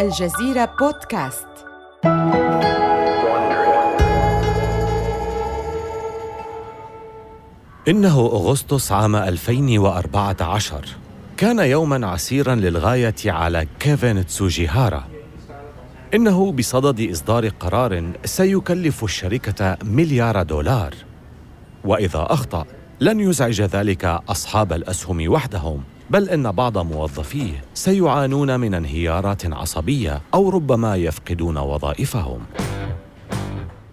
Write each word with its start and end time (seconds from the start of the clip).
الجزيرة 0.00 0.64
بودكاست. 0.80 1.46
إنه 7.88 8.20
أغسطس 8.20 8.92
عام 8.92 9.16
2014 9.16 10.84
كان 11.36 11.58
يوما 11.58 12.06
عسيرا 12.06 12.54
للغاية 12.54 13.14
على 13.26 13.66
كيفن 13.80 14.26
تسوجيهارا 14.26 15.04
إنه 16.14 16.52
بصدد 16.52 17.10
إصدار 17.10 17.48
قرار 17.48 18.12
سيكلف 18.24 19.04
الشركة 19.04 19.78
مليار 19.84 20.42
دولار. 20.42 20.94
وإذا 21.84 22.26
أخطأ 22.30 22.64
لن 23.00 23.20
يزعج 23.20 23.62
ذلك 23.62 24.04
أصحاب 24.04 24.72
الأسهم 24.72 25.32
وحدهم. 25.32 25.82
بل 26.10 26.28
إن 26.28 26.52
بعض 26.52 26.78
موظفيه 26.78 27.64
سيعانون 27.74 28.60
من 28.60 28.74
انهيارات 28.74 29.52
عصبية 29.52 30.22
أو 30.34 30.50
ربما 30.50 30.96
يفقدون 30.96 31.58
وظائفهم. 31.58 32.40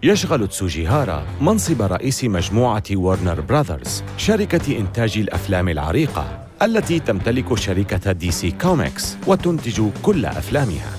يشغل 0.02 0.48
تسوجيهارا 0.48 1.26
منصب 1.40 1.82
رئيس 1.82 2.24
مجموعة 2.24 2.82
Warner 2.92 3.40
Brothers 3.40 4.02
شركة 4.16 4.78
إنتاج 4.78 5.18
الأفلام 5.18 5.68
العريقة 5.68 6.46
التي 6.62 6.98
تمتلك 6.98 7.54
شركة 7.54 8.12
DC 8.12 8.50
Comics 8.50 9.16
وتنتج 9.26 9.82
كل 10.02 10.26
أفلامها. 10.26 10.92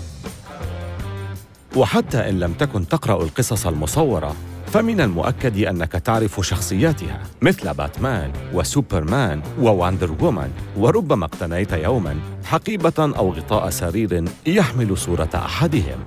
وحتى 1.76 2.30
إن 2.30 2.40
لم 2.40 2.54
تكن 2.54 2.88
تقرأ 2.88 3.24
القصص 3.24 3.68
المصورة 3.68 4.36
فمن 4.74 5.02
المؤكد 5.02 5.58
أنك 5.58 5.92
تعرف 5.92 6.48
شخصياتها 6.48 7.24
مثل 7.42 7.74
باتمان 7.74 8.32
وسوبرمان 8.54 9.42
و 9.60 9.67
Wonder 9.67 10.12
Woman 10.22 10.52
وربما 10.78 11.26
اقتنيت 11.26 11.74
يوما 11.74 12.20
حقيبة 12.46 12.94
أو 13.00 13.34
غطاء 13.34 13.70
سرير 13.70 14.26
يحمل 14.46 14.98
صورة 14.98 15.30
أحدهم. 15.36 16.00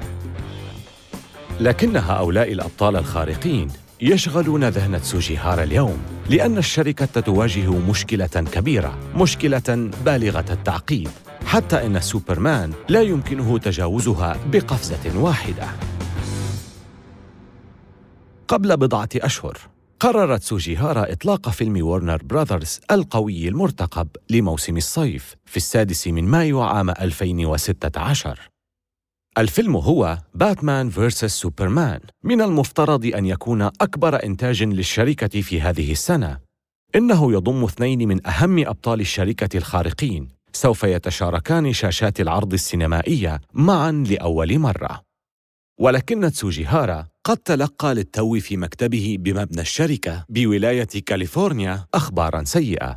لكن 1.60 1.96
هؤلاء 1.96 2.52
الأبطال 2.52 2.96
الخارقين 2.96 3.68
يشغلون 4.00 4.64
ذهن 4.64 5.00
تسوجيهارا 5.00 5.62
اليوم 5.62 5.96
لأن 6.30 6.58
الشركة 6.58 7.20
تواجه 7.20 7.70
مشكلة 7.70 8.26
كبيرة 8.26 8.98
مشكلة 9.16 9.90
بالغة 10.04 10.44
التعقيد 10.50 11.10
حتى 11.46 11.86
أن 11.86 12.00
سوبرمان 12.00 12.72
لا 12.88 13.02
يمكنه 13.02 13.58
تجاوزها 13.58 14.36
بقفزة 14.52 15.18
واحدة. 15.18 15.91
قبل 18.48 18.76
بضعة 18.76 19.08
أشهر 19.16 19.58
قررت 20.00 20.42
سوجيهارا 20.42 21.12
إطلاق 21.12 21.48
فيلم 21.48 21.86
Warner 21.86 22.22
Brothers 22.24 22.80
القوي 22.90 23.48
المرتقب 23.48 24.08
لموسم 24.30 24.76
الصيف 24.76 25.36
في 25.44 25.56
السادس 25.56 26.08
من 26.08 26.24
مايو 26.24 26.60
عام 26.60 26.90
2016 26.90 28.52
الفيلم 29.38 29.76
هو 29.76 30.18
باتمان 30.34 30.90
versus 30.90 31.24
سوبرمان 31.24 32.00
من 32.24 32.40
المفترض 32.40 33.06
أن 33.06 33.26
يكون 33.26 33.62
أكبر 33.62 34.24
إنتاج 34.24 34.62
للشركة 34.62 35.40
في 35.40 35.60
هذه 35.60 35.92
السنة. 35.92 36.38
إنه 36.94 37.32
يضم 37.32 37.64
اثنين 37.64 38.08
من 38.08 38.26
أهم 38.26 38.58
أبطال 38.58 39.00
الشركة 39.00 39.56
الخارقين. 39.56 40.28
سوف 40.52 40.84
يتشاركان 40.84 41.72
شاشات 41.72 42.20
العرض 42.20 42.52
السينمائية 42.52 43.40
معا 43.52 43.92
لأول 43.92 44.58
مرة. 44.58 45.02
ولكن 45.78 46.30
تسوجيهارا 46.30 47.06
قد 47.24 47.36
تلقى 47.36 47.94
للتو 47.94 48.38
في 48.38 48.56
مكتبه 48.56 49.16
بمبنى 49.20 49.60
الشركة 49.60 50.24
بولاية 50.28 50.88
كاليفورنيا 51.06 51.84
أخباراً 51.94 52.44
سيئة. 52.44 52.96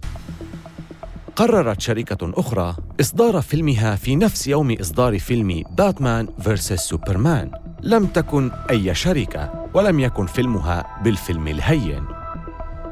قررت 1.36 1.82
شركة 1.82 2.32
أخرى 2.40 2.76
إصدار 3.02 3.42
فيلمها 3.42 3.96
في 3.96 4.16
نفس 4.16 4.48
يوم 4.48 4.72
إصدار 4.72 5.20
فيلم 5.20 5.64
باتمان 5.78 6.28
versus 6.42 6.80
سوبرمان. 6.80 7.52
لم 7.84 8.06
تكن 8.06 8.52
أي 8.70 8.96
شركة 8.96 9.70
ولم 9.74 10.00
يكن 10.00 10.26
فيلمها 10.26 11.02
بالفيلم 11.04 11.48
الهين. 11.48 12.04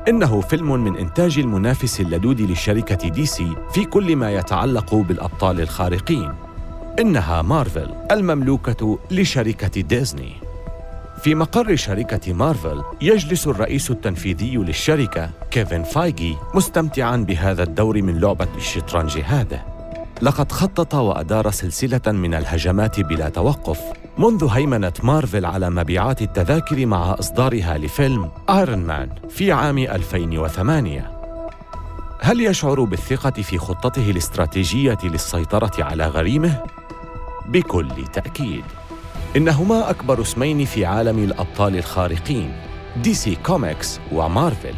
إنه 0.07 0.41
فيلم 0.41 0.83
من 0.83 0.97
إنتاج 0.97 1.39
المنافس 1.39 2.01
اللدود 2.01 2.41
لشركة 2.41 3.09
DC 3.09 3.55
في 3.73 3.85
كل 3.85 4.15
ما 4.15 4.31
يتعلق 4.31 4.95
بالأبطال 4.95 5.61
الخارقين. 5.61 6.33
إنها 6.99 7.41
مارفل 7.41 7.89
المملوكة 8.11 8.99
لشركة 9.11 9.81
ديزني. 9.81 10.33
في 11.23 11.35
مقر 11.35 11.75
شركة 11.75 12.33
مارفل 12.33 12.83
يجلس 13.01 13.47
الرئيس 13.47 13.91
التنفيذي 13.91 14.57
للشركة 14.57 15.29
كيفن 15.51 15.83
فايجي 15.83 16.35
مستمتعا 16.53 17.17
بهذا 17.17 17.63
الدور 17.63 18.01
من 18.01 18.19
لعبة 18.19 18.47
الشطرنج 18.57 19.17
هذا 19.17 19.61
لقد 20.21 20.51
خطط 20.51 20.95
وأدار 20.95 21.51
سلسلة 21.51 22.01
من 22.11 22.33
الهجمات 22.33 22.99
بلا 22.99 23.29
توقف 23.29 23.79
منذ 24.17 24.47
هيمنة 24.51 24.93
مارفل 25.03 25.45
على 25.45 25.69
مبيعات 25.69 26.21
التذاكر 26.21 26.85
مع 26.85 27.15
إصدارها 27.19 27.77
لفيلم 27.77 28.31
Iron 28.49 28.79
Man 28.79 29.09
في 29.29 29.51
عام 29.51 29.77
2008 29.77 31.11
هل 32.19 32.41
يشعر 32.41 32.83
بالثقة 32.83 33.41
في 33.41 33.57
خطته 33.57 34.11
الاستراتيجية 34.11 34.97
للسيطرة 35.03 35.83
على 35.83 36.07
غريمه؟ 36.07 36.63
بكل 37.47 38.05
تأكيد. 38.13 38.63
إنهما 39.35 39.89
أكبر 39.89 40.21
اسمين 40.21 40.65
في 40.65 40.85
عالم 40.85 41.23
الأبطال 41.23 41.75
الخارقين 41.75 42.53
دي 42.97 43.13
سي 43.13 43.35
كوميكس 43.35 43.99
ومارفل. 44.11 44.75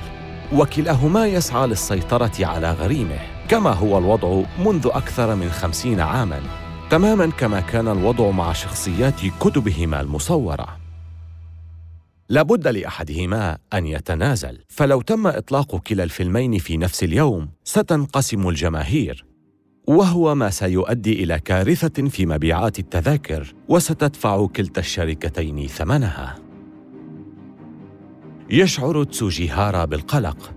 وكلاهما 0.54 1.28
يسعى 1.28 1.68
للسيطرة 1.68 2.32
على 2.40 2.72
غريمه 2.72 3.20
كما 3.50 3.72
هو 3.72 3.98
الوضع 3.98 4.42
منذ 4.66 4.88
أكثر 4.88 5.36
من 5.36 5.50
خمسين 5.50 6.00
عاماً 6.00 6.42
تماماً 6.90 7.26
كما 7.26 7.60
كان 7.60 7.88
الوضع 7.88 8.32
مع 8.32 8.54
شخصيات 8.54 9.26
كتبهما 9.40 10.02
المصورة. 10.02 10.78
لابد 12.30 12.68
لأحدهما 12.68 13.58
أن 13.74 13.88
يتنازل 13.88 14.60
فلو 14.68 15.02
تم 15.02 15.28
إطلاق 15.28 15.76
كلا 15.76 16.04
الفيلمين 16.04 16.58
في 16.58 16.78
نفس 16.78 17.04
اليوم 17.04 17.50
ستنقسم 17.64 18.50
الجماهير. 18.50 19.26
وهو 19.88 20.36
ما 20.36 20.50
سيؤدي 20.50 21.24
إلى 21.24 21.40
كارثة 21.40 22.10
في 22.10 22.26
مبيعات 22.26 22.80
التذاكر 22.80 23.54
وستدفع 23.70 24.46
كلتا 24.46 24.82
الشركتين 24.82 25.68
ثمنها. 25.68 26.36
يشعر 28.50 29.04
تسوجيهارا 29.04 29.86
بالقلق. 29.86 30.54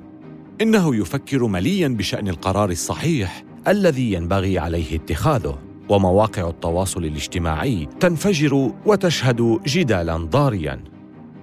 إنه 0.60 0.96
يفكر 0.96 1.46
مليا 1.46 1.88
بشأن 1.88 2.28
القرار 2.28 2.70
الصحيح 2.70 3.44
الذي 3.68 4.12
ينبغي 4.12 4.58
عليه 4.58 4.96
اتخاذه 4.96 5.58
ومواقع 5.88 6.48
التواصل 6.48 7.04
الاجتماعي 7.04 7.88
تنفجر 8.00 8.72
وتشهد 8.86 9.60
جدالا 9.66 10.16
ضاريا. 10.16 10.84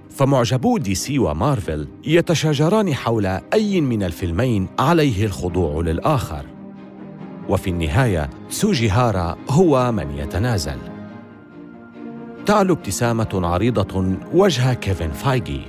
فمعجبو 0.10 0.78
دي 0.78 0.96
سي 0.96 1.20
ومارفل 1.20 1.88
يتشاجران 2.06 2.94
حول 2.94 3.26
أي 3.26 3.82
من 3.82 4.04
الفيلمين 4.04 4.68
عليه 4.80 5.26
الخضوع 5.26 5.82
للآخر. 5.82 6.55
وفي 7.50 7.70
النهاية 7.70 8.30
سوجيهارا 8.50 9.38
هو 9.50 9.92
من 9.92 10.18
يتنازل. 10.18 10.78
تعلو 12.46 12.74
ابتسامة 12.74 13.30
عريضة 13.34 14.06
وجه 14.34 14.74
كيفن 14.74 15.12
فايجي. 15.12 15.62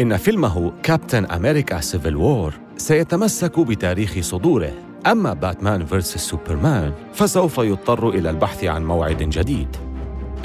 إن 0.00 0.16
فيلمه 0.16 0.72
Captain 0.82 1.24
America 1.24 1.80
Civil 1.80 2.16
War 2.16 2.54
سيتمسك 2.76 3.60
بتاريخ 3.60 4.20
صدوره. 4.20 4.72
أما 5.06 5.32
Batman 5.32 5.86
versus 5.86 6.18
Superman 6.18 6.92
فسوف 7.12 7.58
يضطر 7.58 8.08
إلى 8.08 8.30
البحث 8.30 8.64
عن 8.64 8.84
موعد 8.84 9.22
جديد. 9.22 9.76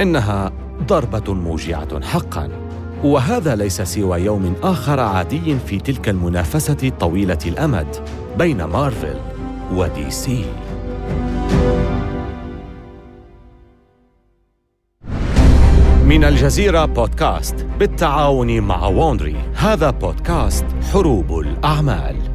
إنها 0.02 0.52
ضربة 0.88 1.34
موجعة 1.34 2.02
حقا. 2.02 2.50
وهذا 3.04 3.56
ليس 3.56 3.82
سوى 3.82 4.22
يوم 4.22 4.56
آخر 4.64 5.00
عادي 5.00 5.60
في 5.60 5.80
تلك 5.80 6.10
المنافسة 6.10 6.92
طويله 7.00 7.40
الأمد 7.46 7.88
بين 8.38 8.64
مارفل. 8.64 9.35
ودي 9.72 10.12
سي 10.12 10.46
من 16.06 16.24
الجزيرة 16.24 16.86
بودكاست 16.86 17.66
بالتعاون 17.80 18.62
مع 18.62 18.88
Wondery 18.88 19.36
هذا 19.56 19.90
بودكاست 19.90 20.66
حروب 20.94 21.40
الأعمال. 21.40 22.35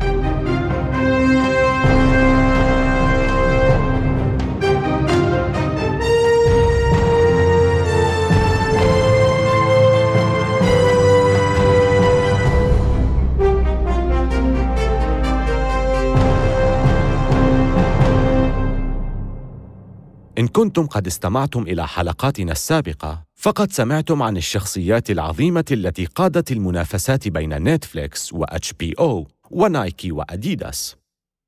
إن 20.40 20.48
كنتم 20.48 20.87
قد 20.87 21.06
استمعتم 21.06 21.62
إلى 21.62 21.88
حلقاتنا 21.88 22.52
السابقة 22.52 23.22
فقد 23.34 23.72
سمعتم 23.72 24.22
عن 24.22 24.37
الشخصيات 24.37 25.10
العظيمة 25.10 25.64
التي 25.70 26.04
قادت 26.04 26.52
المنافسات 26.52 27.28
بين 27.28 27.69
نتفليكس 27.69 28.32
و 28.32 28.44
HBO 28.44 29.29
ونايكي 29.50 30.12
وأديداس. 30.12 30.96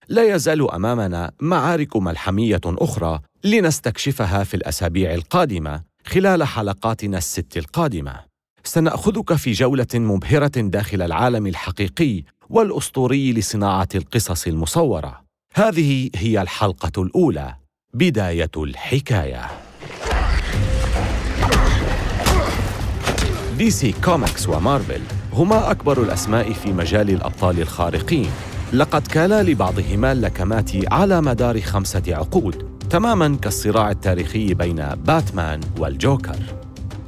لا 0.09 0.35
يزال 0.35 0.71
أمامنا 0.71 1.33
معارك 1.41 1.97
ملحمية 1.97 2.61
أخرى 2.67 3.21
لنستكشفها 3.45 4.45
في 4.45 4.55
الأسابيع 4.55 5.15
القادمة 5.15 5.83
خلال 6.07 6.45
حلقاتنا 6.45 7.19
الست 7.19 7.57
القادمة. 7.57 8.21
سنأخذك 8.65 9.35
في 9.35 9.53
جولة 9.53 9.87
مبهرة 9.95 10.53
داخل 10.57 11.03
العالم 11.03 11.47
الحقيقي 11.47 12.23
والأسطوري 12.51 13.33
لصناعة 13.33 13.89
القصص 13.95 14.47
المصورة. 14.47 15.25
هذه 15.55 16.11
هي 16.15 16.43
الحلقة 16.43 17.03
الأولى. 17.03 17.62
بداية 17.95 18.51
الحكاية. 18.57 19.41
دي 23.59 23.71
سي 23.71 23.95
كوميكس 24.05 24.49
ومارفل 24.49 25.01
هما 25.33 25.71
أكبر 25.71 26.03
الأسماء 26.03 26.53
في 26.53 26.73
مجال 26.73 27.11
الأبطال 27.11 27.61
الخارقين. 27.61 28.31
لقد 28.73 29.07
كالا 29.07 29.43
لبعضهما 29.43 30.13
اللكمات 30.13 30.93
على 30.93 31.21
مدار 31.21 31.61
خمسة 31.61 32.03
عقود 32.09 32.79
تماما 32.91 33.37
كالصراع 33.43 33.91
التاريخي 33.91 34.55
بين 34.55 34.85
باتمان 34.95 35.61
والجوكر. 35.79 36.37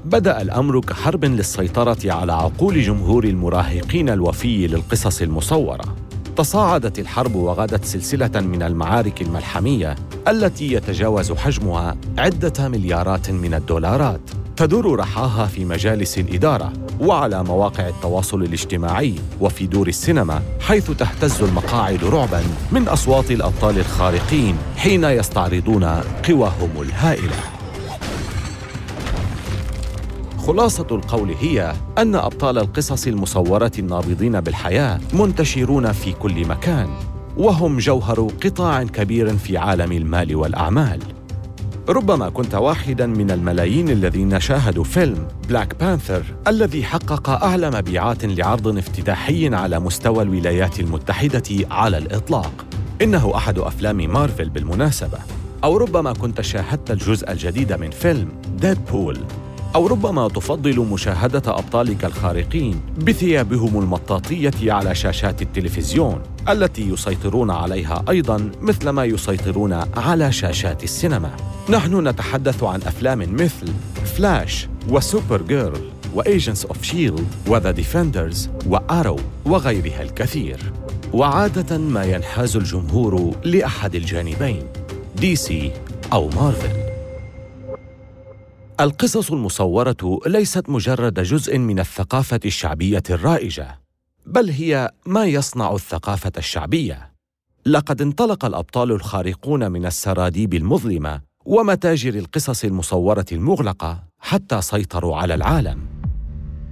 بدأ 0.04 0.42
الأمر 0.42 0.80
كحرب 0.80 1.24
للسيطرة 1.24 2.12
على 2.12 2.32
عقول 2.32 2.82
جمهور 2.82 3.24
المراهقين 3.24 4.08
الوفي 4.08 4.66
للقصص 4.66 5.22
المصورة. 5.22 6.03
تصاعدت 6.36 6.98
الحرب 6.98 7.34
وغادت 7.34 7.84
سلسلة 7.84 8.40
من 8.40 8.62
المعارك 8.62 9.22
الملحمية 9.22 9.94
التي 10.28 10.72
يتجاوز 10.72 11.32
حجمها 11.32 11.96
عدة 12.18 12.68
مليارات 12.68 13.30
من 13.30 13.54
الدولارات. 13.54 14.20
تدور 14.56 14.98
رحاها 14.98 15.46
في 15.46 15.64
مجالس 15.64 16.18
الإدارة 16.18 16.72
وعلى 17.00 17.44
مواقع 17.44 17.88
التواصل 17.88 18.42
الاجتماعي 18.42 19.14
وفي 19.40 19.66
دور 19.66 19.88
السينما 19.88 20.42
حيث 20.60 20.90
تهتز 20.90 21.42
المقاعد 21.42 22.04
رعبا 22.04 22.42
من 22.72 22.88
أصوات 22.88 23.30
الأبطال 23.30 23.78
الخارقين 23.78 24.56
حين 24.76 25.04
يستعرضون 25.04 25.84
قواهم 26.28 26.70
الهائلة. 26.80 27.53
خلاصة 30.46 30.86
القول 30.90 31.34
هي 31.40 31.72
أن 31.98 32.14
أبطال 32.14 32.58
القصص 32.58 33.06
المصورة 33.06 33.72
النابضين 33.78 34.40
بالحياة 34.40 35.00
منتشرون 35.12 35.92
في 35.92 36.12
كل 36.12 36.46
مكان، 36.46 36.88
وهم 37.36 37.78
جوهر 37.78 38.28
قطاع 38.44 38.82
كبير 38.82 39.36
في 39.36 39.56
عالم 39.56 39.92
المال 39.92 40.36
والأعمال. 40.36 41.00
ربما 41.88 42.28
كنت 42.28 42.54
واحدا 42.54 43.06
من 43.06 43.30
الملايين 43.30 43.88
الذين 43.88 44.40
شاهدوا 44.40 44.84
فيلم 44.84 45.28
Black 45.48 45.80
Panther 45.80 46.22
الذي 46.48 46.84
حقق 46.84 47.30
أعلى 47.30 47.70
مبيعات 47.70 48.24
لعرض 48.24 48.78
افتتاحي 48.78 49.54
على 49.54 49.80
مستوى 49.80 50.22
الولايات 50.22 50.80
المتحدة 50.80 51.66
على 51.70 51.98
الإطلاق. 51.98 52.66
إنه 53.02 53.36
أحد 53.36 53.58
أفلام 53.58 53.96
مارفل 53.96 54.48
بالمناسبة. 54.48 55.18
أو 55.64 55.76
ربما 55.76 56.12
كنت 56.12 56.40
شاهدت 56.40 56.90
الجزء 56.90 57.32
الجديد 57.32 57.72
من 57.72 57.90
فيلم 57.90 58.28
Deadpool 58.56 59.18
أو 59.74 59.86
ربما 59.86 60.28
تفضل 60.28 60.80
مشاهدة 60.80 61.42
أبطالك 61.58 62.04
الخارقين 62.04 62.80
بثيابهم 62.98 63.82
المطاطية 63.82 64.72
على 64.72 64.94
شاشات 64.94 65.42
التلفزيون 65.42 66.22
التي 66.48 66.88
يسيطرون 66.88 67.50
عليها 67.50 68.04
أيضا 68.08 68.50
مثلما 68.60 69.04
يسيطرون 69.04 69.72
على 69.96 70.32
شاشات 70.32 70.84
السينما. 70.84 71.30
نحن 71.68 72.08
نتحدث 72.08 72.62
عن 72.62 72.82
أفلام 72.82 73.34
مثل 73.34 73.68
Flash 74.16 74.59
و 74.59 74.68
Supergirl 74.88 75.90
و 76.14 76.21
Agents 76.21 76.64
of 76.64 76.82
Shield 76.82 77.26
و 77.46 77.52
The 77.52 77.70
Defenders 77.70 78.50
و 78.66 78.74
Arrow 78.74 79.16
وغيرها 79.44 80.02
الكثير. 80.02 80.72
وعادة 81.12 81.78
ما 81.78 82.04
ينحاز 82.04 82.56
الجمهور 82.56 83.34
لأحد 83.44 83.94
الجانبين 83.94 84.62
دي 85.16 85.36
سي 85.36 85.72
أو 86.12 86.28
مارفل. 86.28 86.83
القصص 88.80 89.32
المصورة 89.32 90.20
ليست 90.26 90.68
مجرد 90.68 91.20
جزء 91.20 91.58
من 91.58 91.78
الثقافة 91.78 92.40
الشعبية 92.44 93.02
الرائجة 93.10 93.80
بل 94.26 94.50
هي 94.50 94.90
ما 95.06 95.24
يصنع 95.24 95.72
الثقافة 95.74 96.32
الشعبية. 96.38 97.12
لقد 97.66 98.02
انطلق 98.02 98.44
الأبطال 98.44 98.92
الخارقون 98.92 99.72
من 99.72 99.86
السراديب 99.86 100.54
المظلمة 100.54 101.20
ومتاجر 101.44 102.14
القصص 102.14 102.64
المصورة 102.64 103.24
المغلقة 103.32 104.02
حتى 104.18 104.62
سيطروا 104.62 105.16
على 105.16 105.34
العالم. 105.34 105.86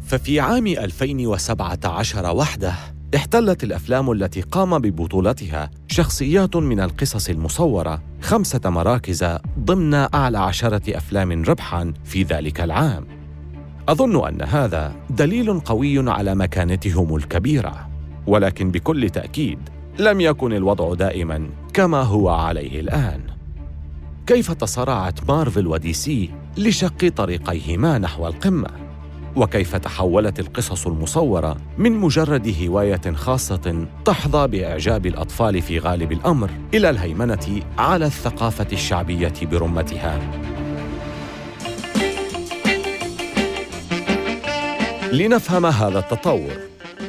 ففي 0.06 0.40
عام 0.40 0.66
2017 0.66 2.36
وحده 2.36 2.74
احتلت 3.16 3.64
الأفلام 3.64 4.12
التي 4.12 4.40
قام 4.40 4.78
ببطولتها 4.78 5.70
شخصيات 5.88 6.56
من 6.56 6.80
القصص 6.80 7.28
المصورة 7.28 8.02
خمسة 8.20 8.60
مراكز 8.64 9.24
ضمن 9.58 9.94
أعلى 9.94 10.38
عشرة 10.38 10.96
أفلام 10.96 11.42
ربحا 11.42 11.92
في 12.04 12.22
ذلك 12.22 12.60
العام. 12.60 13.06
أظن 13.88 14.28
أن 14.28 14.42
هذا 14.42 14.96
دليل 15.10 15.60
قوي 15.60 16.10
على 16.10 16.34
مكانتهم 16.34 17.16
الكبيرة 17.16 17.88
ولكن 18.26 18.70
بكل 18.70 19.10
تأكيد 19.10 19.58
لم 19.98 20.20
يكن 20.20 20.52
الوضع 20.52 20.94
دائما 20.94 21.50
كما 21.74 22.02
هو 22.02 22.28
عليه 22.28 22.80
الآن. 22.80 23.20
كيف 24.26 24.52
تصارعت 24.52 25.30
مارفل 25.30 25.66
ودي 25.66 25.92
سي 25.92 26.30
لشق 26.56 27.08
طريقيهما 27.16 27.98
نحو 27.98 28.26
القمة؟ 28.26 28.81
وكيف 29.36 29.76
تحولت 29.76 30.40
القصص 30.40 30.86
المصورة 30.86 31.56
من 31.78 31.92
مجرد 31.92 32.54
هواية 32.62 33.12
خاصة 33.14 33.86
تحظى 34.04 34.48
بإعجاب 34.48 35.06
الأطفال 35.06 35.62
في 35.62 35.78
غالب 35.78 36.12
الأمر 36.12 36.50
إلى 36.74 36.90
الهيمنة 36.90 37.62
على 37.78 38.06
الثقافة 38.06 38.66
الشعبية 38.72 39.32
برمتها. 39.42 40.20
لنفهم 45.12 45.66
هذا 45.66 45.98
التطور 45.98 46.52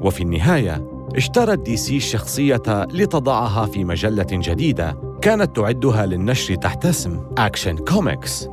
وفي 0.02 0.22
النهاية، 0.22 0.90
اشترت 1.16 1.58
دي 1.58 1.76
سي 1.76 1.96
الشخصية 1.96 2.62
لتضعها 2.68 3.66
في 3.66 3.84
مجلة 3.84 4.26
جديدة 4.32 4.96
كانت 5.22 5.56
تعدها 5.56 6.06
للنشر 6.06 6.54
تحت 6.54 6.86
اسم 6.86 7.20
Action 7.38 7.76
Comics. 7.76 8.48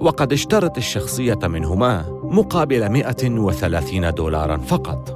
وقد 0.00 0.32
اشترت 0.32 0.78
الشخصية 0.78 1.38
منهما 1.42 2.20
مقابل 2.22 2.88
130 2.88 4.14
دولارا 4.14 4.56
فقط. 4.56 5.15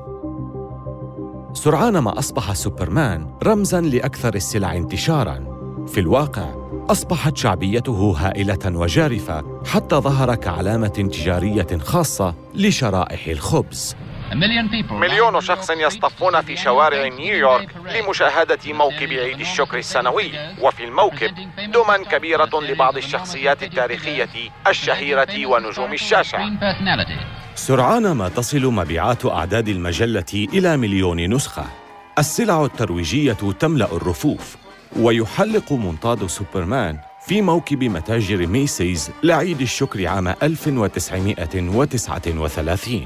سرعان 1.52 1.99
ما 1.99 2.19
أصبح 2.19 2.54
سوبرمان 2.54 3.26
رمزا 3.42 3.80
لأكثر 3.80 4.35
السلع 4.35 4.76
انتشارا. 4.76 5.61
في 5.87 6.00
الواقع 6.00 6.54
أصبحت 6.90 7.37
شعبيته 7.37 8.14
هائلة 8.19 8.59
وجارفة 8.78 9.62
حتى 9.66 9.97
ظهر 9.97 10.35
كعلامة 10.35 10.88
تجارية 10.88 11.78
خاصة 11.78 12.35
لشرائح 12.54 13.26
الخبز. 13.26 13.97
مليون 14.90 15.40
شخص 15.40 15.70
يصطفون 15.70 16.42
في 16.42 16.56
شوارع 16.56 17.08
نيويورك 17.08 17.68
لمشاهدة 17.94 18.72
موكب 18.72 19.12
عيد 19.12 19.40
الشكر 19.40 19.78
السنوي. 19.78 20.30
وفي 20.60 20.84
الموكب 20.84 21.34
دمى 21.58 22.04
كبيرة 22.10 22.60
لبعض 22.60 22.96
الشخصيات 22.96 23.62
التاريخية 23.62 24.28
الشهيرة 24.68 25.46
ونجوم 25.46 25.92
الشاشة. 25.92 26.38
سرعان 27.54 28.12
ما 28.12 28.28
تصل 28.28 28.66
مبيعات 28.66 29.26
أعداد 29.26 29.68
المجلة 29.68 30.25
إلى 30.34 30.76
مليون 30.76 31.34
نسخة. 31.34 31.64
السلع 32.18 32.64
الترويجية 32.64 33.32
تملأ 33.32 33.88
الرفوف 33.92 34.56
ويحلق 34.96 35.72
منطاد 35.72 36.26
سوبرمان 36.26 36.99
في 37.26 37.42
موكب 37.42 37.84
متاجر 37.84 38.46
ميسيز 38.46 39.10
لعيد 39.22 39.60
الشكر 39.60 40.06
عام 40.06 40.28
1939 40.28 43.04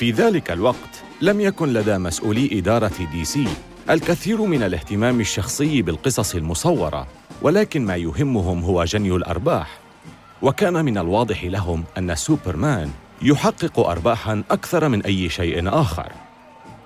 في 0.00 0.10
ذلك 0.10 0.50
الوقت 0.50 1.02
لم 1.20 1.40
يكن 1.40 1.72
لدى 1.72 1.98
مسؤولي 1.98 2.58
إدارة 2.58 2.92
دي 3.12 3.24
سي 3.24 3.46
الكثير 3.90 4.42
من 4.42 4.62
الاهتمام 4.62 5.20
الشخصي 5.20 5.82
بالقصص 5.82 6.34
المصورة 6.34 7.06
ولكن 7.42 7.84
ما 7.84 7.96
يهمهم 7.96 8.62
هو 8.62 8.84
جني 8.84 9.16
الأرباح. 9.16 9.78
وكان 10.42 10.84
من 10.84 10.98
الواضح 10.98 11.44
لهم 11.44 11.84
أن 11.98 12.14
سوبرمان 12.14 12.90
يحقق 13.22 13.80
أرباحاً 13.80 14.42
أكثر 14.50 14.88
من 14.88 15.02
أي 15.02 15.28
شيء 15.28 15.68
آخر. 15.68 16.12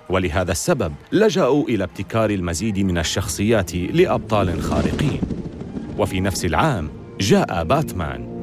ولهذا 0.09 0.53
السبب 0.53 0.93
لجأوا 1.13 1.69
إلى 1.69 1.85
ابتكار 1.85 2.31
المزيد 2.31 2.79
من 2.79 2.99
الشخصيات 2.99 3.75
لأبطال 3.75 4.63
خارقين. 4.63 5.21
وفي 5.99 6.21
نفس 6.21 6.45
العام 6.45 6.91
جاء 7.21 7.65
باتمان. 7.65 8.34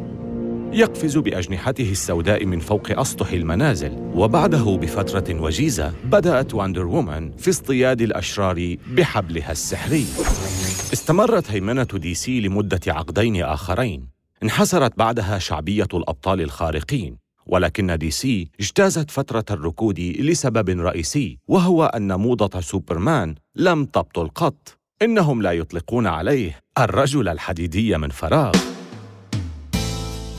يقفز 0.73 1.17
بأجنحته 1.17 1.91
السوداء 1.91 2.45
من 2.45 2.59
فوق 2.59 2.99
أسطح 2.99 3.31
المنازل 3.31 3.91
وبعده 4.15 4.77
بفترة 4.77 5.41
وجيزة 5.41 5.93
بدأت 6.03 6.53
واندر 6.53 6.85
وومن 6.85 7.31
في 7.37 7.49
اصطياد 7.49 8.01
الأشرار 8.01 8.75
بحبلها 8.87 9.51
السحري. 9.51 10.05
استمرت 10.93 11.51
هيمنة 11.51 11.87
دي 11.93 12.13
سي 12.13 12.41
لمدة 12.41 12.79
عقدين 12.87 13.43
آخرين. 13.43 14.07
انحسرت 14.43 14.97
بعدها 14.97 15.39
شعبية 15.39 15.87
الأبطال 15.93 16.41
الخارقين 16.41 17.17
ولكن 17.45 17.97
دي 17.97 18.11
سي 18.11 18.49
اجتازت 18.59 19.11
فترة 19.11 19.45
الركود 19.51 19.99
لسبب 19.99 20.69
رئيسي 20.69 21.37
وهو 21.47 21.85
أن 21.85 22.19
موضة 22.19 22.61
سوبرمان 22.61 23.35
لم 23.55 23.85
تبطل 23.85 24.27
قط. 24.27 24.77
إنهم 25.01 25.41
لا 25.41 25.51
يطلقون 25.51 26.07
عليه 26.07 26.59
الرجل 26.77 27.27
الحديدي 27.27 27.97
من 27.97 28.09
فراغ. 28.09 28.70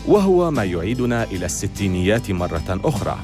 وهو 0.06 0.50
ما 0.50 0.64
يعيدنا 0.64 1.24
إلى 1.24 1.46
الستينيات 1.46 2.30
مرة 2.30 2.80
أخرى. 2.84 3.18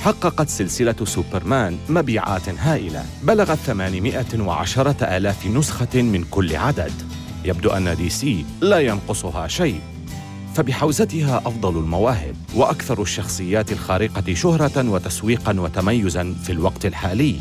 حققت 0.00 0.48
سلسلة 0.48 0.94
سوبرمان 1.04 1.78
مبيعات 1.88 2.48
هائلة. 2.48 3.04
بلغت 3.22 3.58
810 3.58 4.96
آلاف 5.02 5.46
نسخة 5.46 6.02
من 6.02 6.24
كل 6.30 6.56
عدد. 6.56 6.92
يبدو 7.44 7.70
أن 7.70 7.96
دي 7.96 8.08
سي 8.08 8.44
لا 8.60 8.78
ينقصها 8.78 9.48
شيء. 9.48 9.80
فبحوزتها 10.54 11.38
أفضل 11.38 11.78
المواهب 11.78 12.36
وأكثر 12.54 13.02
الشخصيات 13.02 13.72
الخارقة 13.72 14.34
شهرة 14.34 14.90
وتسويقا 14.90 15.60
وتميزا 15.60 16.34
في 16.44 16.52
الوقت 16.52 16.86
الحالي. 16.86 17.36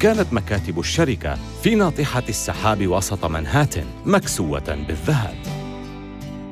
كانت 0.00 0.32
مكاتب 0.32 0.78
الشركة 0.78 1.38
في 1.62 1.74
ناطحة 1.74 2.22
السحاب 2.28 2.86
وسط 2.86 3.24
منهاتن 3.24 3.84
مكسوة 4.06 4.84
بالذهب. 4.88 5.57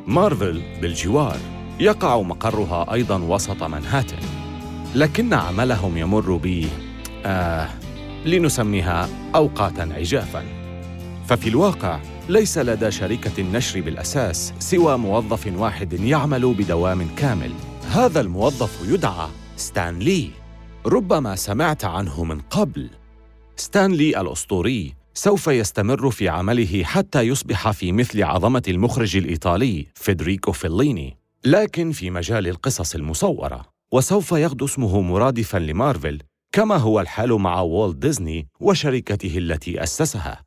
مارفل 0.07 0.63
بالجوار. 0.83 1.37
يقع 1.81 2.21
مقرها 2.21 2.93
أيضا 2.93 3.19
وسط 3.19 3.63
منهاتن. 3.63 4.19
لكن 4.95 5.35
عملهم 5.35 5.97
يمر 5.97 6.37
ب 6.37 6.67
آه 7.25 7.69
لنسميها 8.27 9.09
أوقاتا 9.35 9.89
عجافا. 9.97 10.45
ففي 11.29 11.49
الواقع 11.49 12.01
ليس 12.29 12.59
لدى 12.59 12.91
شركة 12.91 13.41
النشر 13.41 13.81
بالأساس 13.81 14.55
سوى 14.59 14.99
موظف 14.99 15.53
واحد 15.57 15.93
يعمل 15.93 16.55
بدوام 16.55 17.09
كامل. 17.17 17.53
هذا 17.91 18.21
الموظف 18.21 18.89
يدعى 18.89 19.29
ستان 19.57 19.99
لي 19.99 20.31
ربما 20.87 21.37
سمعت 21.37 21.85
عنه 21.85 22.25
من 22.25 22.41
قبل. 22.41 22.91
ستان 23.57 23.93
لي 23.93 24.21
الأسطوري 24.21 24.96
سوف 25.19 25.47
يستمر 25.47 26.11
في 26.11 26.29
عمله 26.29 26.85
حتى 26.85 27.21
يصبح 27.21 27.71
في 27.71 27.93
مثل 27.93 28.23
عظمة 28.23 28.63
المخرج 28.69 29.17
الإيطالي 29.17 29.87
فيدريكو 29.95 30.53
فيليني. 30.53 31.17
لكن 31.45 31.93
في 31.93 32.11
مجال 32.11 32.49
القصص 32.49 32.95
المصورة 32.95 33.67
وسوف 33.93 34.33
يغدو 34.33 34.65
اسمه 34.65 35.01
مرادفا 35.01 35.59
لمارفل 35.59 36.19
كما 36.53 36.77
هو 36.77 37.01
الحال 37.01 37.33
مع 37.33 37.61
والت 37.61 37.97
ديزني 37.97 38.49
وشركته 38.61 39.39
التي 39.39 39.83
أسسها. 39.83 40.43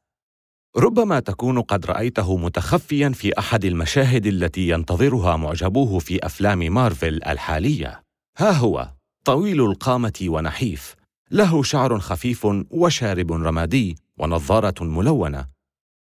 ربما 0.78 1.20
تكون 1.20 1.62
قد 1.62 1.86
رأيته 1.86 2.38
متخفيا 2.38 3.10
في 3.10 3.40
أحد 3.40 3.66
المشاهد 3.66 4.26
التي 4.26 4.70
ينتظرها 4.70 5.38
معجبوه 5.38 6.00
في 6.00 6.26
أفلام 6.26 6.60
مارفل 6.60 7.24
الحالية. 7.28 8.02
ها 8.38 8.52
هو 8.52 8.90
طويل 9.26 9.62
القامة 9.62 10.20
ونحيف 10.22 10.96
له 11.32 11.64
شعر 11.64 12.00
خفيف 12.00 12.48
وشارب 12.70 13.32
رمادي 13.32 13.96
ونظارة 14.20 14.84
ملونة 14.84 15.46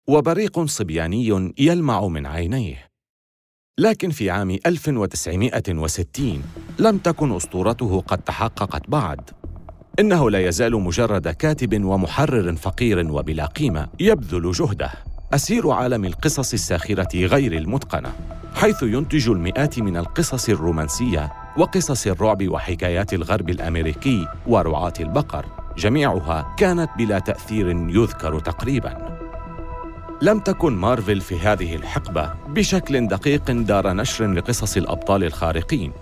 وبريق 0.08 0.64
صبياني 0.64 1.52
يلمع 1.58 2.06
من 2.06 2.26
عينيه. 2.26 2.88
لكن 3.78 4.10
في 4.10 4.30
عام 4.30 4.58
1960 4.66 6.42
لم 6.78 6.98
تكن 6.98 7.36
أسطورته 7.36 8.00
قد 8.00 8.18
تحققت 8.18 8.90
بعد. 8.90 9.30
إنه 10.00 10.30
لا 10.30 10.46
يزال 10.46 10.72
مجرد 10.72 11.28
كاتب 11.28 11.84
ومحرر 11.84 12.56
فقير 12.56 13.12
وبلا 13.12 13.46
قيمة 13.46 13.88
يبذل 14.00 14.52
جهده. 14.52 14.90
أسير 15.34 15.70
عالم 15.70 16.04
القصص 16.04 16.52
الساخرة 16.52 17.26
غير 17.26 17.52
المتقنة 17.52 18.12
حيث 18.54 18.82
ينتج 18.82 19.28
المئات 19.28 19.78
من 19.78 19.96
القصص 19.96 20.48
الرومانسية 20.48 21.32
وقصص 21.58 22.06
الرعب 22.06 22.48
وحكايات 22.48 23.14
الغرب 23.14 23.50
الأمريكي 23.50 24.26
ورعاة 24.46 24.92
البقر. 25.00 25.46
جميعها 25.78 26.54
كانت 26.56 26.90
بلا 26.98 27.18
تأثير 27.18 27.70
يذكر 27.70 28.40
تقريبا. 28.40 29.18
لم 30.22 30.38
تكن 30.38 30.72
مارفل 30.72 31.20
في 31.20 31.38
هذه 31.38 31.74
الحقبة 31.74 32.34
بشكل 32.48 33.06
دقيق 33.06 33.50
دار 33.50 33.92
نشر 33.92 34.26
لقصص 34.26 34.76
الأبطال 34.76 35.24
الخارقين. 35.24 35.92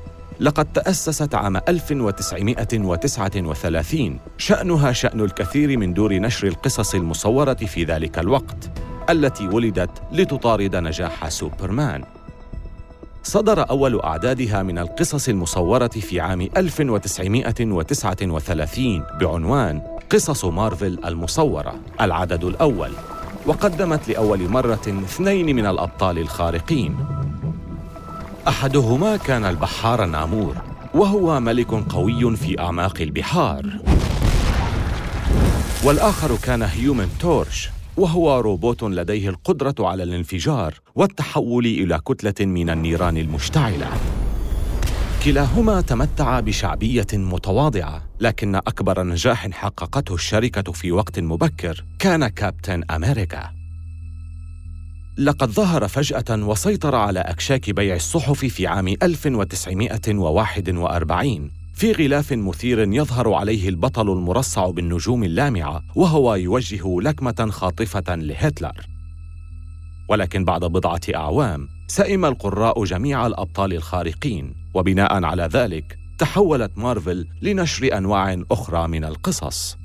لقد 0.40 0.72
تأسست 0.72 1.34
عام 1.34 1.56
1939 1.56 4.20
شأنها 4.38 4.92
شأن 4.92 5.20
الكثير 5.20 5.78
من 5.78 5.94
دور 5.94 6.14
نشر 6.14 6.46
القصص 6.46 6.94
المصورة 6.94 7.54
في 7.54 7.84
ذلك 7.84 8.18
الوقت 8.18 8.70
التي 9.10 9.48
ولدت 9.48 10.02
لتطارد 10.12 10.76
نجاح 10.76 11.28
سوبرمان. 11.28 12.04
صدر 13.26 13.70
أول 13.70 14.00
أعدادها 14.00 14.62
من 14.62 14.78
القصص 14.78 15.28
المصورة 15.28 15.88
في 15.88 16.20
عام 16.20 16.48
1939 16.56 19.04
بعنوان 19.20 19.82
قصص 20.12 20.44
مارفل 20.44 20.98
المصورة 21.04 21.74
العدد 22.00 22.44
الأول 22.44 22.90
وقدمت 23.46 24.08
لأول 24.08 24.48
مرة 24.48 25.02
اثنين 25.04 25.56
من 25.56 25.66
الأبطال 25.66 26.18
الخارقين. 26.18 26.96
أحدهما 28.48 29.16
كان 29.16 29.44
البحار 29.44 30.04
النامور 30.04 30.56
وهو 30.94 31.40
ملك 31.40 31.70
قوي 31.70 32.36
في 32.36 32.60
أعماق 32.60 33.00
البحار. 33.00 33.66
والآخر 35.84 36.36
كان 36.36 36.62
هيومن 36.62 37.08
تورش 37.20 37.70
وهو 37.96 38.40
روبوت 38.40 38.82
لديه 38.82 39.28
القدرة 39.28 39.74
على 39.78 40.02
الانفجار 40.02 40.74
والتحول 40.94 41.66
إلى 41.66 42.00
كتلة 42.06 42.46
من 42.46 42.70
النيران 42.70 43.16
المشتعلة. 43.16 43.90
كلاهما 45.24 45.80
تمتع 45.80 46.40
بشعبية 46.40 47.06
متواضعة، 47.12 48.02
لكن 48.20 48.54
أكبر 48.54 49.02
نجاح 49.02 49.50
حققته 49.50 50.14
الشركة 50.14 50.72
في 50.72 50.92
وقت 50.92 51.20
مبكر 51.20 51.84
كان 51.98 52.28
كابتن 52.28 52.82
أمريكا. 52.90 53.50
لقد 55.18 55.50
ظهر 55.50 55.88
فجأة 55.88 56.24
وسيطر 56.30 56.94
على 56.94 57.20
أكشاك 57.20 57.70
بيع 57.70 57.94
الصحف 57.94 58.44
في 58.44 58.66
عام 58.66 58.88
1941 59.02 61.50
في 61.76 61.92
غلاف 61.92 62.32
مثير 62.32 62.92
يظهر 62.92 63.32
عليه 63.32 63.68
البطل 63.68 64.10
المرصع 64.10 64.70
بالنجوم 64.70 65.24
اللامعة 65.24 65.82
وهو 65.94 66.34
يوجه 66.34 67.00
لكمة 67.00 67.48
خاطفة 67.50 68.14
لهتلر. 68.14 68.86
ولكن 70.08 70.44
بعد 70.44 70.64
بضعة 70.64 71.00
أعوام 71.14 71.68
سئم 71.88 72.24
القراء 72.24 72.84
جميع 72.84 73.26
الأبطال 73.26 73.72
الخارقين 73.72 74.54
وبناء 74.74 75.24
على 75.24 75.42
ذلك 75.52 75.98
تحولت 76.18 76.78
مارفل 76.78 77.26
لنشر 77.42 77.96
أنواع 77.98 78.42
أخرى 78.50 78.88
من 78.88 79.04
القصص. 79.04 79.76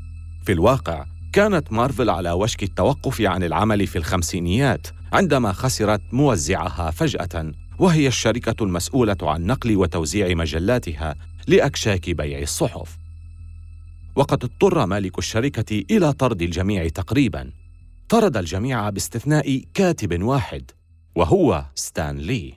في 0.45 0.51
الواقع 0.51 1.05
كانت 1.33 1.73
مارفل 1.73 2.09
على 2.09 2.31
وشك 2.31 2.63
التوقف 2.63 3.21
عن 3.21 3.43
العمل 3.43 3.87
في 3.87 3.97
الخمسينيات 3.97 4.87
عندما 5.13 5.51
خسرت 5.51 6.01
موزعها 6.11 6.91
فجأة 6.91 7.51
وهي 7.79 8.07
الشركة 8.07 8.63
المسؤولة 8.63 9.17
عن 9.21 9.45
نقل 9.45 9.77
وتوزيع 9.77 10.35
مجلاتها 10.35 11.15
لأكشاك 11.47 12.09
بيع 12.09 12.39
الصحف. 12.39 12.97
وقد 14.15 14.43
اضطر 14.43 14.85
مالك 14.85 15.17
الشركة 15.17 15.83
إلى 15.91 16.13
طرد 16.13 16.41
الجميع 16.41 16.87
تقريباً. 16.87 17.51
طرد 18.09 18.37
الجميع 18.37 18.89
باستثناء 18.89 19.63
كاتب 19.73 20.23
واحد 20.23 20.71
وهو 21.15 21.65
ستان 21.75 22.17
لي 22.17 22.53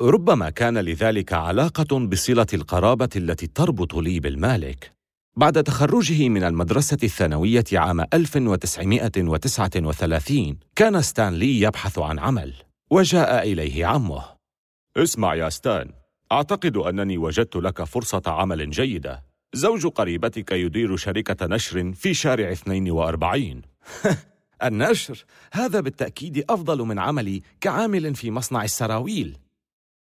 ربما 0.00 0.50
كان 0.50 0.78
لذلك 0.78 1.32
علاقة 1.32 1.98
بصلة 1.98 2.46
القرابة 2.54 3.08
التي 3.16 3.46
تربط 3.46 3.94
لي 3.94 4.20
بالمالك. 4.20 4.92
بعد 5.36 5.62
تخرجه 5.62 6.28
من 6.28 6.44
المدرسة 6.44 6.98
الثانوية 7.02 7.64
عام 7.72 8.00
1939 8.00 10.58
كان 10.76 11.02
ستان 11.02 11.34
لي 11.34 11.60
يبحث 11.60 11.98
عن 11.98 12.18
عمل 12.18 12.54
وجاء 12.90 13.52
إليه 13.52 13.86
عمه. 13.86 14.24
اسمع 14.96 15.34
يا 15.34 15.48
ستان 15.48 15.90
أعتقد 16.34 16.76
أنني 16.76 17.18
وجدت 17.18 17.56
لك 17.56 17.84
فرصة 17.84 18.22
عمل 18.26 18.70
جيدة. 18.70 19.24
زوج 19.54 19.86
قريبتك 19.86 20.52
يدير 20.52 20.96
شركة 20.96 21.46
نشر 21.46 21.92
في 21.92 22.14
شارع 22.14 22.52
42 22.52 23.62
النشر! 24.62 25.24
هذا 25.52 25.80
بالتأكيد 25.80 26.44
أفضل 26.50 26.78
من 26.78 26.98
عملي 26.98 27.42
كعامل 27.60 28.14
في 28.14 28.30
مصنع 28.30 28.64
السراويل. 28.64 29.38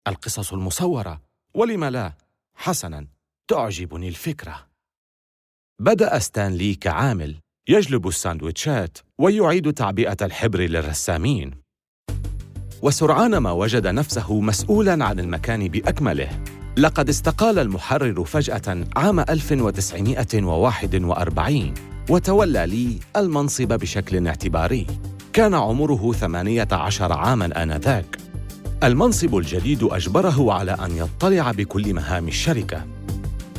القصص 0.09 0.53
المصورة! 0.53 1.23
ولم 1.55 1.85
لا؟ 1.85 2.13
حسنا 2.55 3.07
تعجبني 3.49 4.09
الفكرة. 4.09 4.67
بدأ 5.81 6.19
ستانلي 6.19 6.75
كعامل 6.75 7.37
يجلب 7.69 8.09
الساندويتشات 8.09 8.99
ويعيد 9.19 9.73
تعبئة 9.73 10.17
الحبر 10.23 10.61
للرسامين. 10.61 11.62
وسرعان 12.83 13.37
ما 13.37 13.51
وجد 13.51 13.87
نفسه 13.87 14.41
مسؤولا 14.41 15.05
عن 15.05 15.21
المكان 15.21 15.69
بأكمله. 15.69 16.29
لقد 16.77 17.09
استقال 17.09 17.59
المحرر 17.59 18.25
فجأة 18.25 18.85
عام 18.97 19.21
1941 19.21 21.75
وتولى 22.11 22.67
لي 22.67 22.99
المنصب 23.17 23.69
بشكل 23.69 24.29
اعتباري. 24.29 24.87
كان 25.33 25.55
عمره 25.55 26.13
18 26.13 27.13
عاماً 27.13 27.63
آنذاك. 27.63 28.17
المنصب 28.83 29.37
الجديد 29.37 29.83
أجبره 29.83 30.53
على 30.53 30.73
أن 30.73 30.97
يطلع 30.97 31.53
بكل 31.53 31.95
مهام 31.95 32.29
الشركة. 32.29 32.85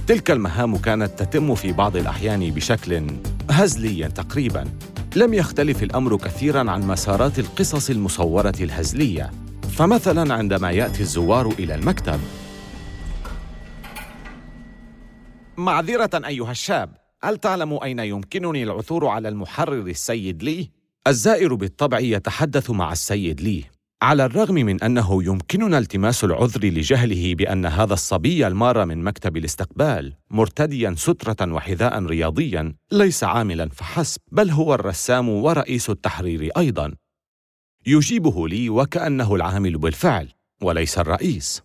تلك 0.07 0.31
المهام 0.31 0.77
كانت 0.77 1.19
تتم 1.19 1.55
في 1.55 1.71
بعض 1.71 1.97
الأحيان 1.97 2.51
بشكل 2.51 3.07
هزلي 3.49 4.07
تقريباً. 4.07 4.65
لم 5.15 5.34
يختلف 5.34 5.84
الأمر 5.84 6.17
كثيراً 6.17 6.72
عن 6.72 6.88
مسارات 6.88 7.39
القصص 7.39 7.89
المصورة 7.89 8.53
الهزلية. 8.62 9.32
فمثلاً 9.77 10.34
عندما 10.34 10.72
يأتي 10.72 11.01
الزوار 11.01 11.48
إلى 11.60 11.75
المكتب. 11.75 12.20
معذرة 15.58 16.27
أيها 16.27 16.51
الشاب 16.51 16.98
هل 17.24 17.38
تعلم 17.38 17.79
أين 17.84 18.00
يمكنني 18.00 18.63
العثور 18.63 19.08
على 19.08 19.29
المحرر 19.29 19.88
السيد 19.88 20.43
لي؟ 20.43 20.70
الزائر 21.08 21.53
بالطبع 21.55 22.00
يتحدث 22.00 22.70
مع 22.70 22.91
السيد 22.91 23.41
لي. 23.41 23.63
على 24.03 24.25
الرغم 24.25 24.55
من 24.55 24.83
أنه 24.83 25.24
يمكننا 25.24 25.77
التماس 25.77 26.24
العذر 26.24 26.65
لجهله 26.65 27.36
بأن 27.36 27.65
هذا 27.65 27.93
الصبي 27.93 28.48
المار 28.48 28.86
من 28.86 29.03
مكتب 29.03 29.38
الاستقبال 29.38 30.13
مرتديا 30.29 30.95
سترة 30.98 31.53
وحذاء 31.53 32.05
رياضيا 32.05 32.75
ليس 32.91 33.24
عاملا 33.24 33.69
فحسب 33.69 34.22
بل 34.31 34.50
هو 34.50 34.74
الرسام 34.74 35.29
ورئيس 35.29 35.89
التحرير 35.89 36.50
أيضا. 36.57 36.95
يجيبه 37.86 38.48
لي 38.48 38.69
وكأنه 38.69 39.36
العامل 39.36 39.77
بالفعل 39.77 40.29
وليس 40.62 40.98
الرئيس. 40.98 41.62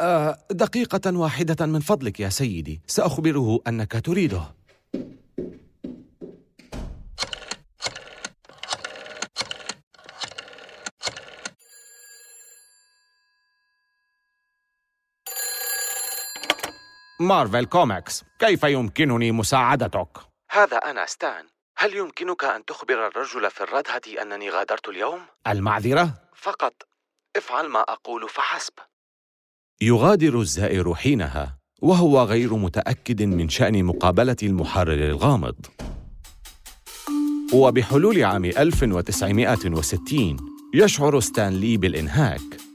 أه 0.00 0.38
دقيقة 0.50 1.16
واحدة 1.16 1.66
من 1.66 1.80
فضلك 1.80 2.20
يا 2.20 2.28
سيدي 2.28 2.80
سأخبره 2.86 3.60
أنك 3.68 3.92
تريده. 4.04 4.42
مارفل 17.20 17.64
كوميكس 17.64 18.24
كيف 18.38 18.62
يمكنني 18.64 19.32
مساعدتك؟ 19.32 20.08
هذا 20.50 20.76
أنا 20.76 21.06
ستان 21.06 21.44
هل 21.78 21.96
يمكنك 21.96 22.44
أن 22.44 22.64
تخبر 22.64 23.06
الرجل 23.06 23.50
في 23.50 23.60
الردهة 23.60 24.22
أنني 24.22 24.50
غادرت 24.50 24.88
اليوم؟ 24.88 25.20
المعذرة؟ 25.46 26.14
فقط 26.34 26.72
افعل 27.36 27.68
ما 27.68 27.80
أقول 27.80 28.28
فحسب 28.28 28.72
يغادر 29.80 30.40
الزائر 30.40 30.94
حينها 30.94 31.58
وهو 31.82 32.22
غير 32.22 32.54
متأكد 32.54 33.22
من 33.22 33.48
شأن 33.48 33.84
مقابلة 33.84 34.36
المحرر 34.42 34.92
الغامض 35.10 35.56
وبحلول 37.52 38.24
عام 38.24 38.44
1960 38.44 40.36
يشعر 40.74 41.20
ستانلي 41.20 41.76
بالإنهاك 41.76 42.65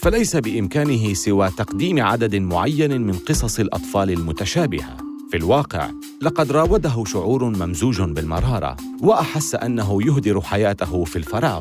فليس 0.00 0.36
بإمكانه 0.36 1.14
سوى 1.14 1.50
تقديم 1.50 2.02
عدد 2.02 2.36
معين 2.36 3.00
من 3.00 3.12
قصص 3.12 3.60
الأطفال 3.60 4.10
المتشابهة. 4.10 4.96
في 5.30 5.36
الواقع 5.36 5.90
لقد 6.22 6.52
راوده 6.52 7.04
شعور 7.06 7.44
ممزوج 7.44 8.02
بالمرارة 8.02 8.76
وأحس 9.00 9.54
أنه 9.54 10.02
يهدر 10.02 10.40
حياته 10.40 11.04
في 11.04 11.16
الفراغ. 11.16 11.60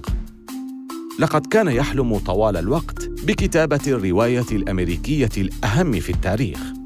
لقد 1.19 1.45
كان 1.45 1.67
يحلم 1.67 2.17
طوال 2.17 2.58
الوقت 2.58 3.10
بكتابة 3.10 3.82
الرواية 3.88 4.45
الأمريكية 4.52 5.30
الأهم 5.38 6.00
في 6.00 6.10
التاريخ. 6.10 6.77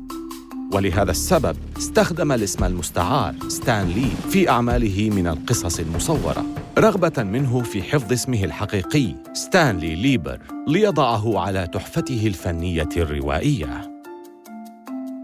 ولهذا 0.74 1.12
السبب 1.12 1.58
استخدم 1.78 2.32
الاسم 2.32 2.64
المستعار 2.64 3.36
ستان 3.48 3.88
لي 3.88 4.08
في 4.30 4.50
أعماله 4.50 5.10
من 5.10 5.28
القصص 5.28 5.80
المصورة 5.80 6.46
رغبة 6.78 7.24
منه 7.24 7.64
في 7.64 7.84
حفظ 7.84 8.12
اسمه 8.12 8.44
الحقيقي 8.44 9.16
ستانلي 9.34 9.96
ليبر 9.96 10.40
ليضعه 10.68 11.40
على 11.40 11.68
تحفته 11.68 12.28
الفنية 12.28 12.90
الروائية. 12.98 14.02